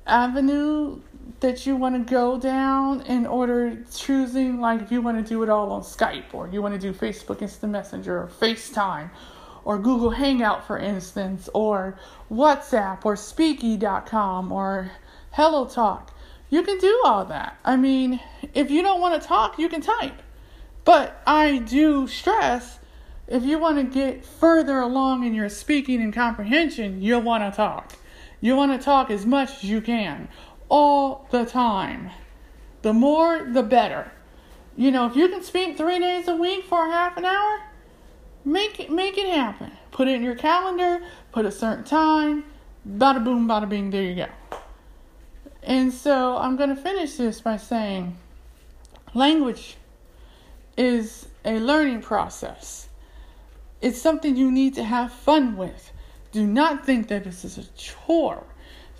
avenue 0.07 1.01
that 1.39 1.65
you 1.65 1.75
want 1.75 1.95
to 1.95 2.11
go 2.11 2.39
down 2.39 3.01
in 3.01 3.25
order 3.25 3.77
choosing 3.93 4.59
like 4.59 4.81
if 4.81 4.91
you 4.91 5.01
want 5.01 5.17
to 5.17 5.23
do 5.23 5.43
it 5.43 5.49
all 5.49 5.71
on 5.71 5.81
Skype 5.81 6.33
or 6.33 6.47
you 6.47 6.61
want 6.61 6.73
to 6.73 6.79
do 6.79 6.97
Facebook 6.97 7.41
Instant 7.41 7.71
Messenger 7.71 8.17
or 8.23 8.27
FaceTime 8.27 9.09
or 9.63 9.77
Google 9.77 10.11
Hangout 10.11 10.65
for 10.65 10.77
instance 10.77 11.49
or 11.53 11.97
WhatsApp 12.31 13.05
or 13.05 13.15
Speaky.com 13.15 14.51
or 14.51 14.91
HelloTalk. 15.35 16.09
You 16.49 16.63
can 16.63 16.77
do 16.77 17.01
all 17.03 17.25
that. 17.25 17.57
I 17.65 17.75
mean, 17.75 18.19
if 18.53 18.71
you 18.71 18.81
don't 18.81 19.01
want 19.01 19.21
to 19.21 19.27
talk, 19.27 19.59
you 19.59 19.67
can 19.67 19.81
type. 19.81 20.21
But 20.85 21.21
I 21.25 21.57
do 21.57 22.07
stress 22.07 22.79
if 23.27 23.43
you 23.43 23.57
want 23.57 23.77
to 23.77 23.83
get 23.83 24.23
further 24.23 24.79
along 24.79 25.25
in 25.25 25.33
your 25.33 25.49
speaking 25.49 26.01
and 26.01 26.13
comprehension, 26.13 27.01
you'll 27.01 27.21
want 27.21 27.51
to 27.51 27.55
talk. 27.55 27.93
You 28.39 28.55
want 28.55 28.79
to 28.79 28.83
talk 28.83 29.09
as 29.09 29.25
much 29.25 29.49
as 29.49 29.63
you 29.63 29.81
can, 29.81 30.27
all 30.69 31.27
the 31.31 31.45
time. 31.45 32.11
The 32.81 32.93
more, 32.93 33.47
the 33.51 33.63
better. 33.63 34.11
You 34.77 34.91
know, 34.91 35.05
if 35.07 35.15
you 35.15 35.29
can 35.29 35.43
speak 35.43 35.77
three 35.77 35.99
days 35.99 36.27
a 36.27 36.35
week 36.35 36.65
for 36.65 36.85
half 36.85 37.17
an 37.17 37.25
hour, 37.25 37.61
make 38.43 38.79
it, 38.79 38.91
make 38.91 39.17
it 39.17 39.27
happen. 39.27 39.71
Put 39.91 40.07
it 40.07 40.15
in 40.15 40.23
your 40.23 40.35
calendar, 40.35 41.01
put 41.31 41.45
a 41.45 41.51
certain 41.51 41.85
time, 41.85 42.43
bada 42.87 43.23
boom, 43.23 43.47
bada 43.47 43.67
bing, 43.67 43.89
there 43.89 44.03
you 44.03 44.15
go. 44.15 44.27
And 45.63 45.91
so 45.91 46.37
I'm 46.37 46.57
going 46.57 46.69
to 46.69 46.75
finish 46.75 47.15
this 47.15 47.41
by 47.41 47.57
saying 47.57 48.17
language 49.13 49.77
is 50.77 51.27
a 51.43 51.59
learning 51.59 52.01
process. 52.01 52.89
It's 53.81 54.01
something 54.01 54.35
you 54.35 54.51
need 54.51 54.75
to 54.75 54.83
have 54.83 55.11
fun 55.11 55.57
with. 55.57 55.91
Do 56.31 56.45
not 56.45 56.85
think 56.85 57.07
that 57.07 57.23
this 57.23 57.45
is 57.45 57.57
a 57.57 57.63
chore. 57.77 58.43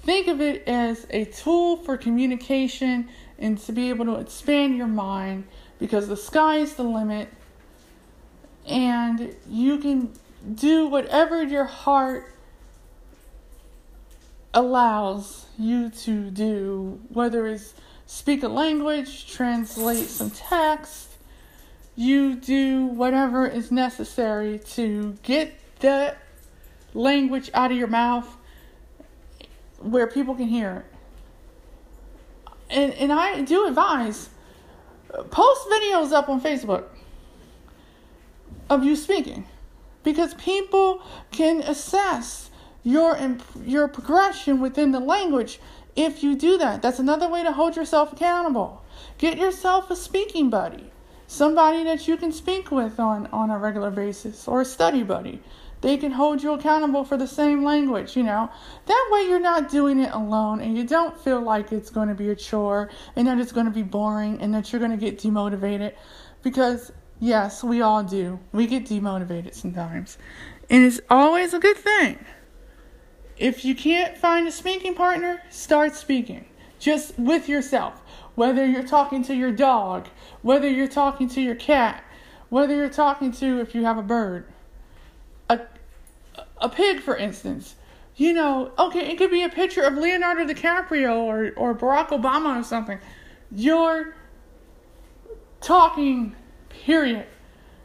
Think 0.06 0.28
of 0.28 0.40
it 0.40 0.68
as 0.68 1.08
a 1.10 1.26
tool 1.26 1.78
for 1.78 1.98
communication 1.98 3.10
and 3.40 3.58
to 3.58 3.72
be 3.72 3.90
able 3.90 4.06
to 4.06 4.16
expand 4.18 4.78
your 4.78 4.86
mind 4.86 5.46
because 5.80 6.08
the 6.08 6.16
sky 6.16 6.58
is 6.58 6.76
the 6.76 6.84
limit 6.84 7.28
and 8.68 9.36
you 9.50 9.80
can 9.80 10.14
do 10.54 10.86
whatever 10.86 11.42
your 11.42 11.66
heart 11.66 12.32
allows 14.54 15.48
you 15.58 15.90
to 15.90 16.30
do, 16.30 17.02
whether 17.10 17.48
it's 17.48 17.74
speak 18.06 18.44
a 18.44 18.48
language, 18.48 19.34
translate 19.34 20.06
some 20.06 20.30
text, 20.30 21.10
you 21.96 22.36
do 22.36 22.86
whatever 22.86 23.48
is 23.48 23.72
necessary 23.72 24.60
to 24.60 25.18
get 25.24 25.60
that 25.80 26.20
language 26.94 27.50
out 27.56 27.72
of 27.72 27.78
your 27.78 27.88
mouth 27.88 28.38
where 29.80 30.08
people 30.08 30.36
can 30.36 30.48
hear 30.48 30.86
it. 30.86 30.86
And 32.70 32.94
and 32.94 33.14
I 33.14 33.42
do 33.42 33.68
advise 33.68 34.30
post 35.30 35.70
videos 35.70 36.12
up 36.12 36.30
on 36.30 36.42
Facebook 36.42 36.86
of 38.70 38.84
you 38.84 38.96
speaking 38.96 39.46
because 40.04 40.34
people 40.36 41.02
can 41.32 41.62
assess 41.62 42.50
your 42.84 43.18
your 43.64 43.88
progression 43.88 44.62
within 44.62 44.92
the 44.92 45.00
language 45.00 45.60
if 45.96 46.24
you 46.24 46.36
do 46.36 46.58
that. 46.58 46.82
That's 46.82 47.00
another 47.00 47.30
way 47.30 47.44
to 47.44 47.52
hold 47.52 47.76
yourself 47.76 48.14
accountable. 48.14 48.84
Get 49.18 49.38
yourself 49.38 49.90
a 49.92 49.96
speaking 49.96 50.50
buddy, 50.50 50.92
somebody 51.28 51.84
that 51.84 52.08
you 52.08 52.18
can 52.18 52.32
speak 52.32 52.72
with 52.72 53.00
on 53.00 53.28
on 53.28 53.50
a 53.50 53.58
regular 53.58 53.92
basis, 53.92 54.48
or 54.48 54.62
a 54.62 54.66
study 54.66 55.04
buddy. 55.04 55.42
They 55.86 55.98
can 55.98 56.14
hold 56.14 56.42
you 56.42 56.52
accountable 56.54 57.04
for 57.04 57.16
the 57.16 57.28
same 57.28 57.64
language, 57.64 58.18
you 58.18 58.24
know. 58.24 58.50
That 58.88 59.10
way 59.12 59.28
you're 59.30 59.40
not 59.40 59.70
doing 59.70 60.00
it 60.00 60.12
alone 60.12 60.60
and 60.60 60.76
you 60.76 60.84
don't 60.84 61.16
feel 61.16 61.40
like 61.40 61.72
it's 61.72 61.92
going 61.92 62.08
to 62.08 62.16
be 62.16 62.30
a 62.32 62.36
chore 62.36 62.90
and 63.16 63.28
that 63.28 63.38
it's 63.38 63.52
going 63.52 63.68
to 63.68 63.72
be 63.72 63.84
boring 63.84 64.42
and 64.42 64.52
that 64.56 64.74
you're 64.74 64.80
going 64.80 64.90
to 64.90 64.98
get 64.98 65.20
demotivated 65.20 65.94
because 66.42 66.92
yes, 67.20 67.64
we 67.64 67.84
all 67.84 68.02
do. 68.02 68.40
We 68.52 68.66
get 68.66 68.86
demotivated 68.86 69.54
sometimes. 69.54 70.18
And 70.72 70.84
it's 70.84 71.02
always 71.08 71.54
a 71.54 71.60
good 71.60 71.78
thing 71.78 72.18
if 73.38 73.64
you 73.64 73.76
can't 73.76 74.18
find 74.18 74.48
a 74.48 74.52
speaking 74.52 74.96
partner, 74.96 75.44
start 75.52 75.94
speaking 75.94 76.46
just 76.80 77.16
with 77.20 77.48
yourself. 77.48 78.02
Whether 78.34 78.66
you're 78.66 78.88
talking 78.88 79.22
to 79.26 79.36
your 79.36 79.52
dog, 79.52 80.08
whether 80.42 80.68
you're 80.68 80.88
talking 80.88 81.30
to 81.30 81.42
your 81.42 81.54
cat, 81.54 82.04
whether 82.50 82.76
you're 82.76 82.90
talking 82.90 83.32
to 83.34 83.60
if 83.60 83.76
you 83.76 83.84
have 83.84 84.00
a 84.00 84.02
bird, 84.02 84.48
a 86.58 86.70
pig 86.70 87.00
for 87.00 87.16
instance. 87.16 87.76
You 88.16 88.34
know, 88.34 88.72
okay, 88.80 89.12
it 89.12 89.18
could 89.18 89.32
be 89.32 89.44
a 89.44 89.50
picture 89.50 89.82
of 89.82 89.96
Leonardo 89.96 90.46
DiCaprio 90.46 91.18
or 91.18 91.52
or 91.56 91.76
Barack 91.76 92.10
Obama 92.10 92.60
or 92.60 92.64
something. 92.64 93.00
You're 93.52 94.16
talking 95.62 96.36
period. 96.70 97.26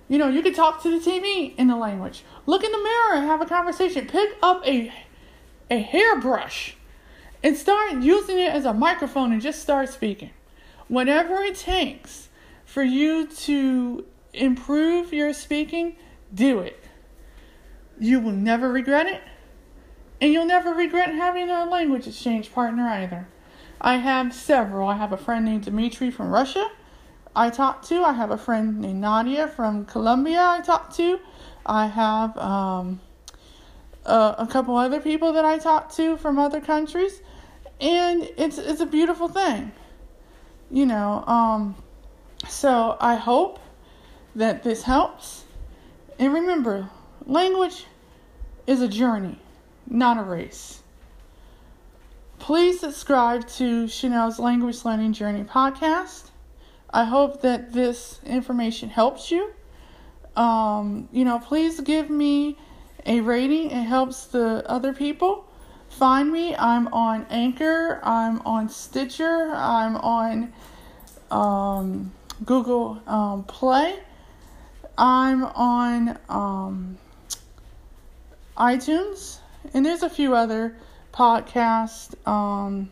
You 0.09 0.19
know, 0.19 0.29
you 0.29 0.43
can 0.43 0.55
talk 0.55 0.83
to 0.83 0.91
the 0.91 1.05
TV 1.05 1.55
in 1.57 1.69
the 1.69 1.77
language. 1.77 2.25
Look 2.47 2.65
in 2.65 2.73
the 2.73 2.79
mirror 2.79 3.15
and 3.15 3.27
have 3.27 3.41
a 3.41 3.47
conversation. 3.47 4.07
Pick 4.07 4.37
up 4.43 4.67
a 4.67 4.93
a 5.71 5.79
hairbrush 5.81 6.77
and 7.43 7.57
start 7.57 7.93
using 8.03 8.39
it 8.39 8.53
as 8.53 8.65
a 8.65 8.75
microphone 8.75 9.33
and 9.33 9.41
just 9.41 9.63
start 9.63 9.89
speaking. 9.89 10.31
Whatever 10.89 11.37
it 11.43 11.57
takes 11.57 12.29
for 12.65 12.83
you 12.83 13.27
to 13.27 14.05
improve 14.33 15.13
your 15.13 15.33
speaking, 15.33 15.97
do 16.35 16.61
it. 16.61 16.80
You 18.01 18.19
will 18.19 18.33
never 18.33 18.73
regret 18.73 19.07
it, 19.07 19.23
and 20.21 20.33
you'll 20.33 20.47
never 20.47 20.71
regret 20.75 21.11
having 21.11 21.51
a 21.51 21.65
language 21.67 22.09
exchange 22.09 22.53
partner 22.53 22.89
either. 22.89 23.29
I 23.81 23.97
have 23.97 24.35
several. 24.35 24.89
I 24.89 24.97
have 24.97 25.13
a 25.13 25.17
friend 25.17 25.45
named 25.45 25.65
Dimitri 25.65 26.11
from 26.11 26.31
Russia 26.31 26.69
I 27.35 27.51
talk 27.51 27.83
to. 27.87 28.03
I 28.03 28.13
have 28.13 28.31
a 28.31 28.39
friend 28.39 28.81
named 28.81 29.01
Nadia 29.01 29.47
from 29.47 29.85
Colombia 29.85 30.43
I 30.43 30.61
talk 30.61 30.93
to. 30.97 31.21
I 31.65 31.87
have 31.87 32.37
um, 32.37 33.01
uh, 34.05 34.35
a 34.39 34.47
couple 34.47 34.77
other 34.77 35.01
people 35.01 35.33
that 35.35 35.45
I 35.45 35.59
talk 35.59 35.93
to 35.95 36.17
from 36.17 36.39
other 36.39 36.61
countries, 36.61 37.21
and 37.81 38.29
it's 38.37 38.59
it's 38.59 38.81
a 38.81 38.87
beautiful 38.87 39.29
thing, 39.29 39.71
you 40.71 40.87
know. 40.87 41.25
Um, 41.27 41.77
so 42.49 42.97
I 43.01 43.15
hope 43.15 43.61
that 44.35 44.65
this 44.65 44.83
helps, 44.83 45.45
and 46.19 46.33
remember, 46.33 46.91
language 47.27 47.87
is 48.67 48.81
a 48.81 48.89
journey, 48.89 49.39
not 49.89 50.19
a 50.19 50.23
race. 50.23 50.83
Please 52.39 52.81
subscribe 52.81 53.47
to 53.49 53.87
Chenelle's 53.87 54.39
Language 54.39 54.85
Learning 54.85 55.13
Journey 55.13 55.45
podcast. 55.45 56.31
I 56.89 57.05
hope 57.05 57.43
that 57.43 57.73
this 57.73 58.19
information 58.25 58.89
helps 58.89 59.31
you. 59.31 59.51
Um, 60.37 61.09
you 61.13 61.25
know, 61.25 61.39
please 61.39 61.81
give 61.81 62.09
me 62.11 62.57
a 63.07 63.21
rating. 63.21 63.71
It 63.71 63.85
helps 63.85 64.27
the 64.27 64.65
other 64.67 64.93
people 64.93 65.47
find 65.91 66.33
me. 66.33 66.55
I'm 66.57 66.89
on 66.89 67.27
Anchor. 67.31 68.01
I'm 68.03 68.41
on 68.43 68.69
Stitcher. 68.69 69.53
I'm 69.55 69.97
on 69.97 70.53
um, 71.31 72.13
Google 72.45 73.03
um, 73.07 73.45
Play. 73.45 73.99
I'm 74.97 75.45
on 75.45 76.19
um, 76.29 76.99
iTunes, 78.61 79.39
and 79.73 79.85
there's 79.87 80.03
a 80.03 80.11
few 80.11 80.35
other 80.35 80.77
podcast 81.15 82.15
um, 82.29 82.91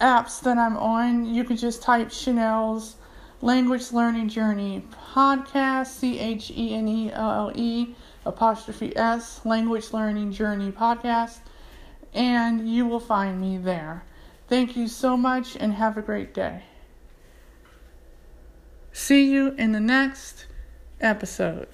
apps 0.00 0.40
that 0.42 0.58
I'm 0.58 0.76
on. 0.76 1.32
You 1.32 1.44
can 1.44 1.56
just 1.56 1.80
type 1.80 2.08
Chenelle's 2.08 2.96
Language 3.40 3.92
Learning 3.92 4.28
Journey 4.28 4.84
podcast, 5.14 5.86
C 5.86 6.18
H 6.18 6.50
E 6.50 6.74
N 6.74 6.88
E 6.88 7.12
L 7.12 7.30
L 7.30 7.52
E 7.54 7.94
apostrophe 8.26 8.94
S, 8.96 9.40
Language 9.44 9.92
Learning 9.92 10.32
Journey 10.32 10.72
podcast, 10.72 11.38
and 12.12 12.68
you 12.68 12.84
will 12.84 13.00
find 13.00 13.40
me 13.40 13.58
there. 13.58 14.02
Thank 14.48 14.76
you 14.76 14.88
so 14.88 15.16
much 15.16 15.56
and 15.56 15.72
have 15.74 15.96
a 15.96 16.02
great 16.02 16.34
day. 16.34 16.64
See 18.92 19.30
you 19.30 19.54
in 19.56 19.70
the 19.70 19.80
next 19.80 20.46
episode. 21.00 21.68